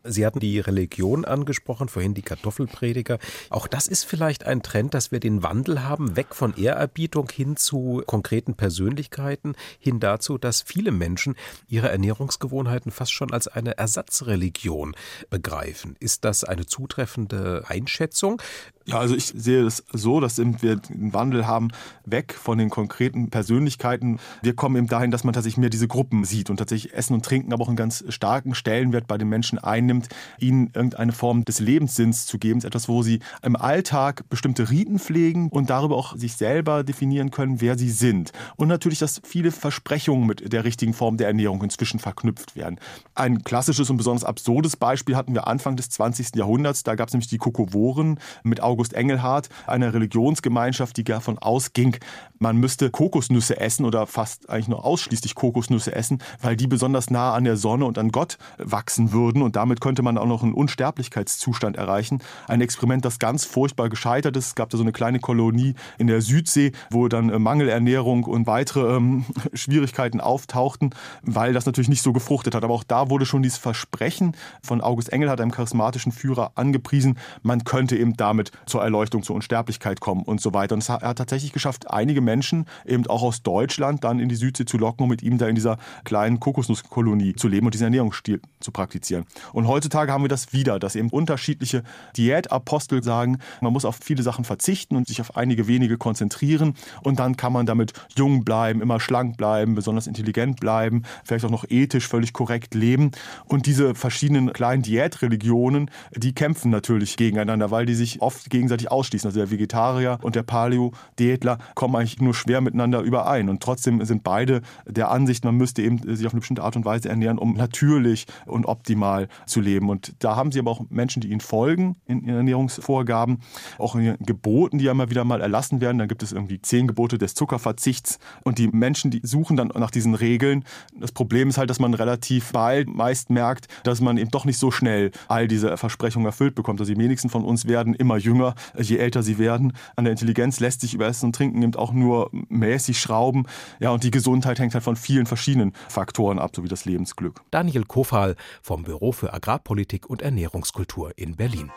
Sie 0.03 0.25
hatten 0.25 0.39
die 0.39 0.59
Religion 0.59 1.25
angesprochen, 1.25 1.89
vorhin 1.89 2.13
die 2.13 2.21
Kartoffelprediger. 2.21 3.19
Auch 3.49 3.67
das 3.67 3.88
ist 3.88 4.05
vielleicht 4.05 4.45
ein 4.45 4.63
Trend, 4.63 4.93
dass 4.93 5.12
wir 5.12 5.19
den 5.19 5.43
Wandel 5.43 5.83
haben, 5.83 6.15
weg 6.15 6.33
von 6.33 6.55
Ehrerbietung 6.55 7.29
hin 7.29 7.57
zu 7.57 8.01
konkreten 8.05 8.55
Persönlichkeiten, 8.55 9.55
hin 9.79 9.99
dazu, 9.99 10.38
dass 10.38 10.62
viele 10.62 10.91
Menschen 10.91 11.35
ihre 11.67 11.89
Ernährungsgewohnheiten 11.89 12.91
fast 12.91 13.12
schon 13.12 13.33
als 13.33 13.47
eine 13.47 13.77
Ersatzreligion 13.77 14.95
begreifen. 15.29 15.95
Ist 15.99 16.23
das 16.23 16.43
eine 16.43 16.65
zutreffende 16.65 17.63
Einschätzung 17.67 18.41
Ja, 18.85 18.97
also 18.97 19.15
ich 19.15 19.25
sehe 19.25 19.65
es 19.65 19.83
so, 19.93 20.19
dass 20.19 20.39
wir 20.39 20.81
einen 20.89 21.13
Wandel 21.13 21.45
haben, 21.45 21.67
weg 22.05 22.33
von 22.33 22.57
den 22.57 22.71
konkreten 22.71 23.29
Persönlichkeiten. 23.29 24.17
Wir 24.41 24.55
kommen 24.55 24.77
eben 24.77 24.87
dahin, 24.87 25.11
dass 25.11 25.23
man 25.23 25.33
tatsächlich 25.33 25.59
mehr 25.59 25.69
diese 25.69 25.87
Gruppen 25.87 26.23
sieht 26.23 26.49
und 26.49 26.57
tatsächlich 26.57 26.95
Essen 26.95 27.13
und 27.13 27.23
Trinken 27.23 27.53
aber 27.53 27.63
auch 27.63 27.67
einen 27.67 27.77
ganz 27.77 28.03
starken 28.09 28.55
Stellenwert 28.55 29.05
bei 29.05 29.19
den 29.19 29.29
Menschen 29.29 29.59
einnimmt, 29.59 30.09
ihnen 30.39 30.71
irgendeine 30.73 31.11
Form 31.11 31.45
des 31.45 31.59
Lebenssinns 31.59 32.25
zu 32.25 32.39
geben. 32.39 32.61
Etwas, 32.63 32.89
wo 32.89 33.03
sie 33.03 33.19
im 33.43 33.55
Alltag 33.55 34.27
bestimmte 34.27 34.71
Riten 34.71 34.97
pflegen 34.97 35.49
und 35.49 35.69
darüber 35.69 35.95
auch 35.95 36.15
sich 36.15 36.33
selber 36.33 36.83
definieren 36.83 37.29
können, 37.29 37.61
wer 37.61 37.77
sie 37.77 37.91
sind. 37.91 38.31
Und 38.55 38.69
natürlich, 38.69 38.97
dass 38.97 39.21
viele 39.23 39.51
Versprechungen 39.51 40.25
mit 40.25 40.51
der 40.51 40.63
richtigen 40.63 40.93
Form 40.95 41.17
der 41.17 41.27
Ernährung 41.27 41.61
inzwischen 41.61 41.99
verknüpft 41.99 42.55
werden. 42.55 42.79
Ein 43.13 43.43
klassisches 43.43 43.91
und 43.91 43.97
besonders 43.97 44.23
absurdes 44.23 44.77
Beispiel 44.77 45.15
hatten 45.15 45.35
wir 45.35 45.45
Anfang 45.47 45.75
des 45.75 45.91
20. 45.91 46.35
Jahrhunderts. 46.35 46.81
Da 46.81 46.95
gab 46.95 47.09
es 47.09 47.13
nämlich 47.13 47.29
die 47.29 47.37
Kokovoren 47.37 48.19
mit 48.41 48.61
Augen 48.63 48.78
August 48.79 48.93
Engelhardt, 48.93 49.49
eine 49.67 49.93
Religionsgemeinschaft, 49.93 50.95
die 50.95 51.03
davon 51.03 51.37
ausging, 51.37 51.97
man 52.37 52.55
müsste 52.55 52.89
Kokosnüsse 52.89 53.59
essen 53.59 53.85
oder 53.85 54.07
fast 54.07 54.49
eigentlich 54.49 54.69
nur 54.69 54.85
ausschließlich 54.85 55.35
Kokosnüsse 55.35 55.93
essen, 55.93 56.19
weil 56.41 56.55
die 56.55 56.67
besonders 56.67 57.09
nah 57.09 57.33
an 57.33 57.43
der 57.43 57.57
Sonne 57.57 57.83
und 57.83 57.97
an 57.97 58.13
Gott 58.13 58.37
wachsen 58.57 59.11
würden 59.11 59.41
und 59.41 59.57
damit 59.57 59.81
könnte 59.81 60.01
man 60.01 60.17
auch 60.17 60.25
noch 60.25 60.43
einen 60.43 60.53
Unsterblichkeitszustand 60.53 61.75
erreichen. 61.75 62.19
Ein 62.47 62.61
Experiment, 62.61 63.03
das 63.03 63.19
ganz 63.19 63.43
furchtbar 63.43 63.89
gescheitert 63.89 64.37
ist. 64.37 64.45
Es 64.45 64.55
gab 64.55 64.69
da 64.69 64.77
so 64.77 64.83
eine 64.83 64.93
kleine 64.93 65.19
Kolonie 65.19 65.75
in 65.97 66.07
der 66.07 66.21
Südsee, 66.21 66.71
wo 66.89 67.09
dann 67.09 67.29
äh, 67.29 67.37
Mangelernährung 67.37 68.23
und 68.23 68.47
weitere 68.47 68.95
ähm, 68.95 69.25
Schwierigkeiten 69.53 70.21
auftauchten, 70.21 70.91
weil 71.21 71.51
das 71.51 71.65
natürlich 71.65 71.89
nicht 71.89 72.01
so 72.01 72.13
gefruchtet 72.13 72.55
hat. 72.55 72.63
Aber 72.63 72.75
auch 72.75 72.85
da 72.85 73.09
wurde 73.09 73.25
schon 73.25 73.43
dieses 73.43 73.57
Versprechen 73.57 74.37
von 74.63 74.79
August 74.79 75.11
Engelhardt, 75.11 75.41
einem 75.41 75.51
charismatischen 75.51 76.13
Führer, 76.13 76.53
angepriesen, 76.55 77.17
man 77.43 77.65
könnte 77.65 77.97
eben 77.97 78.15
damit 78.15 78.53
zur 78.65 78.83
Erleuchtung, 78.83 79.23
zur 79.23 79.35
Unsterblichkeit 79.35 79.99
kommen 79.99 80.23
und 80.23 80.41
so 80.41 80.53
weiter. 80.53 80.75
Und 80.75 80.81
es 80.81 80.89
hat 80.89 81.17
tatsächlich 81.17 81.53
geschafft, 81.53 81.89
einige 81.89 82.21
Menschen 82.21 82.65
eben 82.85 83.05
auch 83.07 83.23
aus 83.23 83.43
Deutschland 83.43 84.03
dann 84.03 84.19
in 84.19 84.29
die 84.29 84.35
Südsee 84.35 84.65
zu 84.65 84.77
locken, 84.77 85.03
um 85.03 85.09
mit 85.09 85.23
ihm 85.23 85.37
da 85.37 85.47
in 85.47 85.55
dieser 85.55 85.77
kleinen 86.03 86.39
Kokosnusskolonie 86.39 87.33
zu 87.35 87.47
leben 87.47 87.65
und 87.65 87.73
diesen 87.73 87.85
Ernährungsstil 87.85 88.41
zu 88.59 88.71
praktizieren. 88.71 89.25
Und 89.53 89.67
heutzutage 89.67 90.11
haben 90.11 90.23
wir 90.23 90.29
das 90.29 90.53
wieder, 90.53 90.79
dass 90.79 90.95
eben 90.95 91.09
unterschiedliche 91.09 91.83
Diätapostel 92.17 93.03
sagen, 93.03 93.39
man 93.61 93.73
muss 93.73 93.85
auf 93.85 93.99
viele 94.01 94.23
Sachen 94.23 94.45
verzichten 94.45 94.95
und 94.95 95.07
sich 95.07 95.21
auf 95.21 95.37
einige 95.37 95.67
wenige 95.67 95.97
konzentrieren 95.97 96.75
und 97.03 97.19
dann 97.19 97.37
kann 97.37 97.53
man 97.53 97.65
damit 97.65 97.93
jung 98.15 98.43
bleiben, 98.43 98.81
immer 98.81 98.99
schlank 98.99 99.37
bleiben, 99.37 99.75
besonders 99.75 100.07
intelligent 100.07 100.59
bleiben, 100.59 101.03
vielleicht 101.23 101.45
auch 101.45 101.49
noch 101.49 101.65
ethisch 101.69 102.07
völlig 102.07 102.33
korrekt 102.33 102.73
leben. 102.75 103.11
Und 103.45 103.65
diese 103.65 103.95
verschiedenen 103.95 104.53
kleinen 104.53 104.83
Diätreligionen, 104.83 105.89
die 106.15 106.33
kämpfen 106.33 106.71
natürlich 106.71 107.17
gegeneinander, 107.17 107.71
weil 107.71 107.85
die 107.85 107.95
sich 107.95 108.21
oft 108.21 108.48
gegenseitig 108.49 108.91
ausschließen. 108.91 109.27
Also 109.27 109.39
der 109.39 109.51
Vegetarier 109.51 110.19
und 110.21 110.35
der 110.35 110.43
Paleo-Diätler 110.43 111.57
kommen 111.75 111.95
eigentlich 111.95 112.21
nur 112.21 112.33
schwer 112.33 112.62
miteinander 112.62 113.01
überein. 113.01 113.49
Und 113.49 113.62
trotzdem 113.62 114.03
sind 114.05 114.23
beide 114.23 114.62
der 114.85 115.12
Ansicht, 115.12 115.45
man 115.45 115.55
müsste 115.55 115.81
eben 115.81 115.97
sich 116.15 116.25
auf 116.25 116.33
eine 116.33 116.39
bestimmte 116.39 116.63
Art 116.63 116.75
und 116.75 116.85
Weise 116.85 117.09
ernähren, 117.09 117.38
um 117.38 117.53
natürlich 117.53 118.25
und 118.45 118.65
optimal 118.65 119.27
zu 119.45 119.62
leben. 119.62 119.89
Und 119.89 120.13
da 120.19 120.35
haben 120.35 120.51
sie 120.51 120.59
aber 120.59 120.71
auch 120.71 120.81
Menschen, 120.89 121.21
die 121.21 121.29
ihnen 121.29 121.41
folgen 121.41 121.95
in 122.05 122.23
ihren 122.23 122.38
Ernährungsvorgaben, 122.38 123.39
auch 123.77 123.95
in 123.95 124.01
ihren 124.01 124.25
Geboten, 124.25 124.77
die 124.77 124.85
ja 124.85 124.91
immer 124.91 125.09
wieder 125.09 125.23
mal 125.23 125.41
erlassen 125.41 125.81
werden. 125.81 125.97
Dann 125.97 126.07
gibt 126.07 126.23
es 126.23 126.31
irgendwie 126.31 126.62
zehn 126.62 126.88
Gebote 126.88 127.17
des 127.17 127.33
Zuckerverzichts. 127.33 128.19
Und 128.43 128.57
die 128.57 128.67
Menschen, 128.67 129.12
die 129.12 129.21
suchen 129.23 129.57
dann 129.57 129.67
nach 129.75 129.91
diesen 129.91 130.15
Regeln. 130.15 130.63
Das 130.97 131.12
Problem 131.12 131.49
ist 131.49 131.57
halt, 131.57 131.69
dass 131.69 131.79
man 131.79 131.93
relativ 131.93 132.51
bald 132.51 132.88
meist 132.88 133.29
merkt, 133.29 133.67
dass 133.83 134.01
man 134.01 134.17
eben 134.17 134.31
doch 134.31 134.45
nicht 134.45 134.57
so 134.57 134.71
schnell 134.71 135.12
all 135.27 135.47
diese 135.47 135.77
Versprechungen 135.77 136.25
erfüllt 136.25 136.55
bekommt. 136.55 136.79
Also 136.79 136.93
die 136.93 136.99
wenigsten 136.99 137.29
von 137.29 137.43
uns 137.43 137.67
werden 137.67 137.93
immer 137.93 138.17
jünger, 138.17 138.38
je 138.80 138.97
älter 138.97 139.23
sie 139.23 139.38
werden. 139.38 139.73
An 139.95 140.06
der 140.06 140.12
Intelligenz 140.12 140.60
lässt 140.60 140.82
sich 140.82 140.93
über 140.93 141.08
Essen 141.08 141.28
und 141.28 141.36
Trinken 141.36 141.62
eben 141.62 141.75
auch 141.75 141.91
nur 141.91 142.30
mäßig 142.32 142.99
schrauben. 142.99 143.45
Ja, 143.80 143.91
und 143.91 144.04
die 144.04 144.12
Gesundheit 144.12 144.60
hängt 144.60 144.73
halt 144.73 144.84
von 144.84 144.95
vielen 144.95 145.25
verschiedenen 145.25 145.73
Faktoren 145.88 146.39
ab, 146.39 146.52
so 146.56 146.63
wie 146.63 146.69
das 146.69 146.86
Lebensglück. 146.86 147.41
Daniel 147.52 147.86
Kofal 147.86 148.36
vom 148.62 148.84
Büro 148.84 149.12
für 149.12 149.34
Agrarpolitik 149.34 150.10
und 150.10 150.21
Ernährungskultur 150.21 151.12
in 151.17 151.36
Berlin 151.36 151.71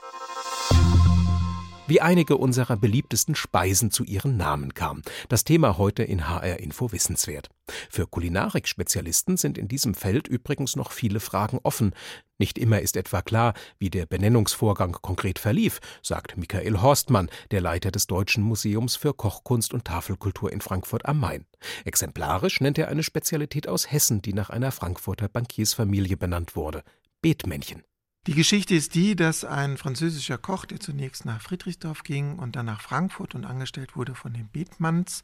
wie 1.93 2.01
einige 2.01 2.39
unserer 2.39 2.79
beliebtesten 2.79 3.35
Speisen 3.35 3.91
zu 3.91 4.05
ihren 4.05 4.39
Namen 4.39 4.73
kamen. 4.73 5.03
Das 5.29 5.45
Thema 5.45 5.77
heute 5.77 6.03
in 6.03 6.27
HR 6.27 6.59
Info 6.59 6.91
Wissenswert. 6.91 7.51
Für 7.91 8.07
Kulinarik-Spezialisten 8.07 9.37
sind 9.37 9.59
in 9.59 9.69
diesem 9.69 9.95
Feld 9.95 10.27
übrigens 10.27 10.75
noch 10.75 10.91
viele 10.91 11.21
Fragen 11.21 11.59
offen. 11.63 11.95
Nicht 12.43 12.59
immer 12.59 12.81
ist 12.81 12.97
etwa 12.97 13.23
klar, 13.23 13.55
wie 13.79 13.89
der 13.89 14.05
Benennungsvorgang 14.05 14.99
konkret 15.01 15.39
verlief, 15.39 15.79
sagt 16.03 16.37
Michael 16.37 16.83
Horstmann, 16.83 17.31
der 17.53 17.61
Leiter 17.61 17.93
des 17.93 18.09
Deutschen 18.09 18.43
Museums 18.43 18.97
für 18.97 19.15
Kochkunst 19.15 19.73
und 19.73 19.85
Tafelkultur 19.85 20.53
in 20.53 20.61
Frankfurt 20.61 21.07
am 21.07 21.21
Main. 21.21 21.47
Exemplarisch 21.85 22.61
nennt 22.61 22.79
er 22.79 22.89
eine 22.89 23.05
Spezialität 23.05 23.69
aus 23.69 23.93
Hessen, 23.93 24.23
die 24.23 24.33
nach 24.33 24.51
einer 24.51 24.73
Frankfurter 24.73 25.29
Bankiersfamilie 25.29 26.17
benannt 26.17 26.57
wurde: 26.57 26.83
Betmännchen. 27.21 27.85
Die 28.27 28.35
Geschichte 28.35 28.75
ist 28.75 28.97
die, 28.97 29.15
dass 29.15 29.45
ein 29.45 29.77
französischer 29.77 30.37
Koch, 30.37 30.65
der 30.65 30.81
zunächst 30.81 31.25
nach 31.25 31.41
Friedrichsdorf 31.41 32.03
ging 32.03 32.41
und 32.41 32.57
dann 32.57 32.67
nach 32.67 32.81
Frankfurt 32.81 33.37
und 33.37 33.45
angestellt 33.45 33.95
wurde 33.95 34.17
von 34.17 34.33
den 34.33 34.49
Bethmanns, 34.49 35.23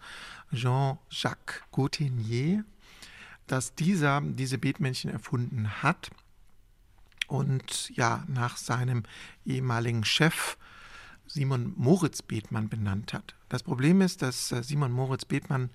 Jean-Jacques 0.54 1.64
Gautenier, 1.72 2.64
dass 3.48 3.74
dieser 3.74 4.20
diese 4.20 4.58
Betmännchen 4.58 5.10
erfunden 5.10 5.82
hat 5.82 6.12
und 7.28 7.90
ja 7.94 8.24
nach 8.26 8.56
seinem 8.56 9.04
ehemaligen 9.44 10.04
Chef 10.04 10.56
Simon 11.28 11.74
Moritz 11.76 12.22
Bethmann 12.22 12.68
benannt 12.68 13.12
hat. 13.12 13.34
Das 13.48 13.62
Problem 13.62 14.00
ist, 14.00 14.22
dass 14.22 14.50
äh, 14.50 14.62
Simon 14.62 14.90
Moritz 14.90 15.24
Bethmann 15.24 15.70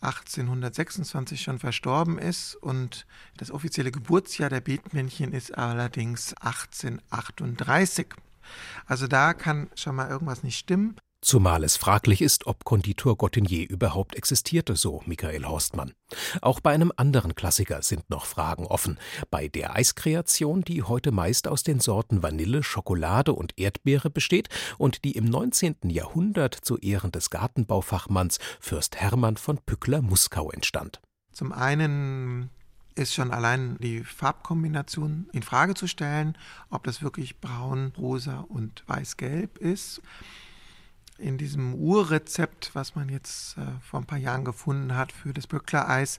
1826 0.00 1.42
schon 1.42 1.58
verstorben 1.58 2.18
ist 2.18 2.54
und 2.54 3.06
das 3.36 3.50
offizielle 3.50 3.90
Geburtsjahr 3.90 4.48
der 4.48 4.60
Betmännchen 4.60 5.32
ist 5.32 5.56
allerdings 5.56 6.34
1838. 6.34 8.06
Also 8.86 9.08
da 9.08 9.34
kann 9.34 9.68
schon 9.74 9.96
mal 9.96 10.08
irgendwas 10.08 10.44
nicht 10.44 10.58
stimmen. 10.58 10.96
Zumal 11.20 11.64
es 11.64 11.76
fraglich 11.76 12.22
ist, 12.22 12.46
ob 12.46 12.64
Konditor 12.64 13.16
Gottenier 13.16 13.68
überhaupt 13.68 14.14
existierte, 14.14 14.76
so 14.76 15.02
Michael 15.04 15.44
Horstmann. 15.44 15.92
Auch 16.42 16.60
bei 16.60 16.72
einem 16.72 16.92
anderen 16.96 17.34
Klassiker 17.34 17.82
sind 17.82 18.08
noch 18.08 18.24
Fragen 18.24 18.66
offen. 18.66 18.98
Bei 19.28 19.48
der 19.48 19.74
Eiskreation, 19.74 20.62
die 20.62 20.84
heute 20.84 21.10
meist 21.10 21.48
aus 21.48 21.64
den 21.64 21.80
Sorten 21.80 22.22
Vanille, 22.22 22.62
Schokolade 22.62 23.32
und 23.32 23.58
Erdbeere 23.58 24.10
besteht 24.10 24.48
und 24.78 25.04
die 25.04 25.12
im 25.12 25.24
19. 25.24 25.76
Jahrhundert 25.90 26.54
zu 26.54 26.78
Ehren 26.78 27.10
des 27.10 27.30
Gartenbaufachmanns 27.30 28.38
Fürst 28.60 28.96
Hermann 28.96 29.36
von 29.36 29.58
Pückler-Muskau 29.58 30.52
entstand. 30.52 31.00
Zum 31.32 31.52
einen 31.52 32.50
ist 32.94 33.14
schon 33.14 33.32
allein 33.32 33.76
die 33.80 34.04
Farbkombination 34.04 35.28
in 35.32 35.42
Frage 35.42 35.74
zu 35.74 35.88
stellen, 35.88 36.38
ob 36.70 36.84
das 36.84 37.02
wirklich 37.02 37.40
braun, 37.40 37.92
rosa 37.98 38.40
und 38.48 38.84
weiß-gelb 38.86 39.58
ist 39.58 40.00
in 41.18 41.36
diesem 41.36 41.74
Urrezept, 41.74 42.70
was 42.74 42.94
man 42.94 43.08
jetzt 43.08 43.56
äh, 43.58 43.62
vor 43.80 44.00
ein 44.00 44.06
paar 44.06 44.18
Jahren 44.18 44.44
gefunden 44.44 44.94
hat 44.94 45.12
für 45.12 45.32
das 45.32 45.46
Böckler-Eis, 45.46 46.18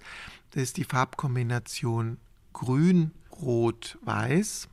ist 0.53 0.77
die 0.77 0.83
Farbkombination 0.83 2.17
grün, 2.53 3.12
rot, 3.41 3.97
weiß. 4.03 4.67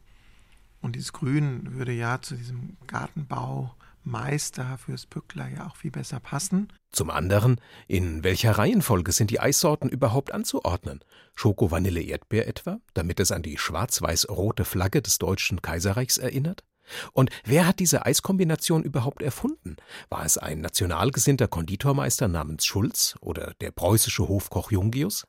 Und 0.82 0.96
dieses 0.96 1.12
Grün 1.12 1.74
würde 1.74 1.92
ja 1.92 2.20
zu 2.20 2.36
diesem 2.36 2.76
Gartenbaumeister 2.86 4.78
fürs 4.78 5.06
Böckler 5.06 5.48
ja 5.48 5.66
auch 5.66 5.76
viel 5.76 5.90
besser 5.90 6.20
passen. 6.20 6.72
Zum 6.90 7.10
anderen, 7.10 7.60
in 7.88 8.24
welcher 8.24 8.52
Reihenfolge 8.52 9.12
sind 9.12 9.30
die 9.30 9.40
Eissorten 9.40 9.88
überhaupt 9.88 10.32
anzuordnen? 10.32 11.00
Schoko, 11.34 11.70
Vanille, 11.70 12.02
Erdbeer 12.02 12.48
etwa, 12.48 12.78
damit 12.94 13.20
es 13.20 13.32
an 13.32 13.42
die 13.42 13.58
schwarz-weiß-rote 13.58 14.64
Flagge 14.64 15.02
des 15.02 15.18
Deutschen 15.18 15.60
Kaiserreichs 15.60 16.18
erinnert? 16.18 16.64
Und 17.12 17.30
wer 17.44 17.66
hat 17.66 17.78
diese 17.78 18.06
Eiskombination 18.06 18.82
überhaupt 18.82 19.22
erfunden? 19.22 19.76
War 20.08 20.24
es 20.24 20.38
ein 20.38 20.60
nationalgesinnter 20.60 21.48
Konditormeister 21.48 22.28
namens 22.28 22.64
Schulz 22.64 23.16
oder 23.20 23.54
der 23.60 23.70
preußische 23.70 24.28
Hofkoch 24.28 24.70
Jungius? 24.70 25.24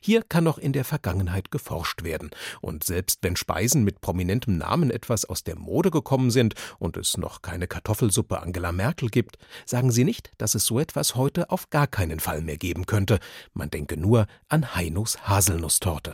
Hier 0.00 0.22
kann 0.22 0.44
noch 0.44 0.58
in 0.58 0.72
der 0.72 0.84
Vergangenheit 0.84 1.50
geforscht 1.50 2.02
werden, 2.02 2.30
und 2.60 2.84
selbst 2.84 3.20
wenn 3.22 3.36
Speisen 3.36 3.84
mit 3.84 4.00
prominentem 4.00 4.58
Namen 4.58 4.90
etwas 4.90 5.24
aus 5.24 5.44
der 5.44 5.56
Mode 5.56 5.90
gekommen 5.90 6.30
sind 6.30 6.54
und 6.78 6.96
es 6.96 7.16
noch 7.16 7.42
keine 7.42 7.66
Kartoffelsuppe 7.66 8.40
Angela 8.40 8.72
Merkel 8.72 9.08
gibt, 9.08 9.38
sagen 9.64 9.90
sie 9.90 10.04
nicht, 10.04 10.30
dass 10.38 10.54
es 10.54 10.66
so 10.66 10.78
etwas 10.78 11.14
heute 11.14 11.50
auf 11.50 11.70
gar 11.70 11.86
keinen 11.86 12.20
Fall 12.20 12.42
mehr 12.42 12.58
geben 12.58 12.86
könnte. 12.86 13.18
Man 13.54 13.70
denke 13.70 13.96
nur 13.96 14.26
an 14.48 14.74
Heinos 14.74 15.18
Haselnusstorte. 15.22 16.12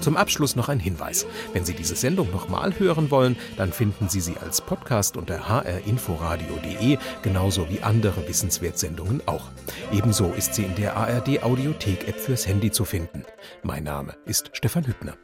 Zum 0.00 0.16
Abschluss 0.16 0.56
noch 0.56 0.68
ein 0.68 0.80
Hinweis. 0.80 1.26
Wenn 1.52 1.64
Sie 1.64 1.74
diese 1.74 1.94
Sendung 1.94 2.32
nochmal 2.32 2.76
hören 2.76 3.12
wollen, 3.12 3.36
dann 3.56 3.72
finden 3.72 4.08
Sie 4.08 4.20
sie 4.20 4.36
als 4.36 4.60
Podcast 4.60 5.16
unter 5.16 5.48
hrinforadio.de, 5.48 6.98
genauso 7.22 7.70
wie 7.70 7.82
andere 7.82 8.26
Wissenswertsendungen 8.26 9.22
auch. 9.26 9.50
Ebenso 9.92 10.32
ist 10.32 10.54
sie 10.54 10.64
in 10.64 10.74
der 10.74 10.96
ARD 10.96 11.44
Audiothek-App 11.44 12.18
fürs 12.18 12.48
Handy 12.48 12.72
zu 12.72 12.84
finden. 12.84 13.24
Mein 13.62 13.84
Name 13.84 14.16
ist 14.24 14.50
Stefan 14.54 14.86
Hübner. 14.88 15.14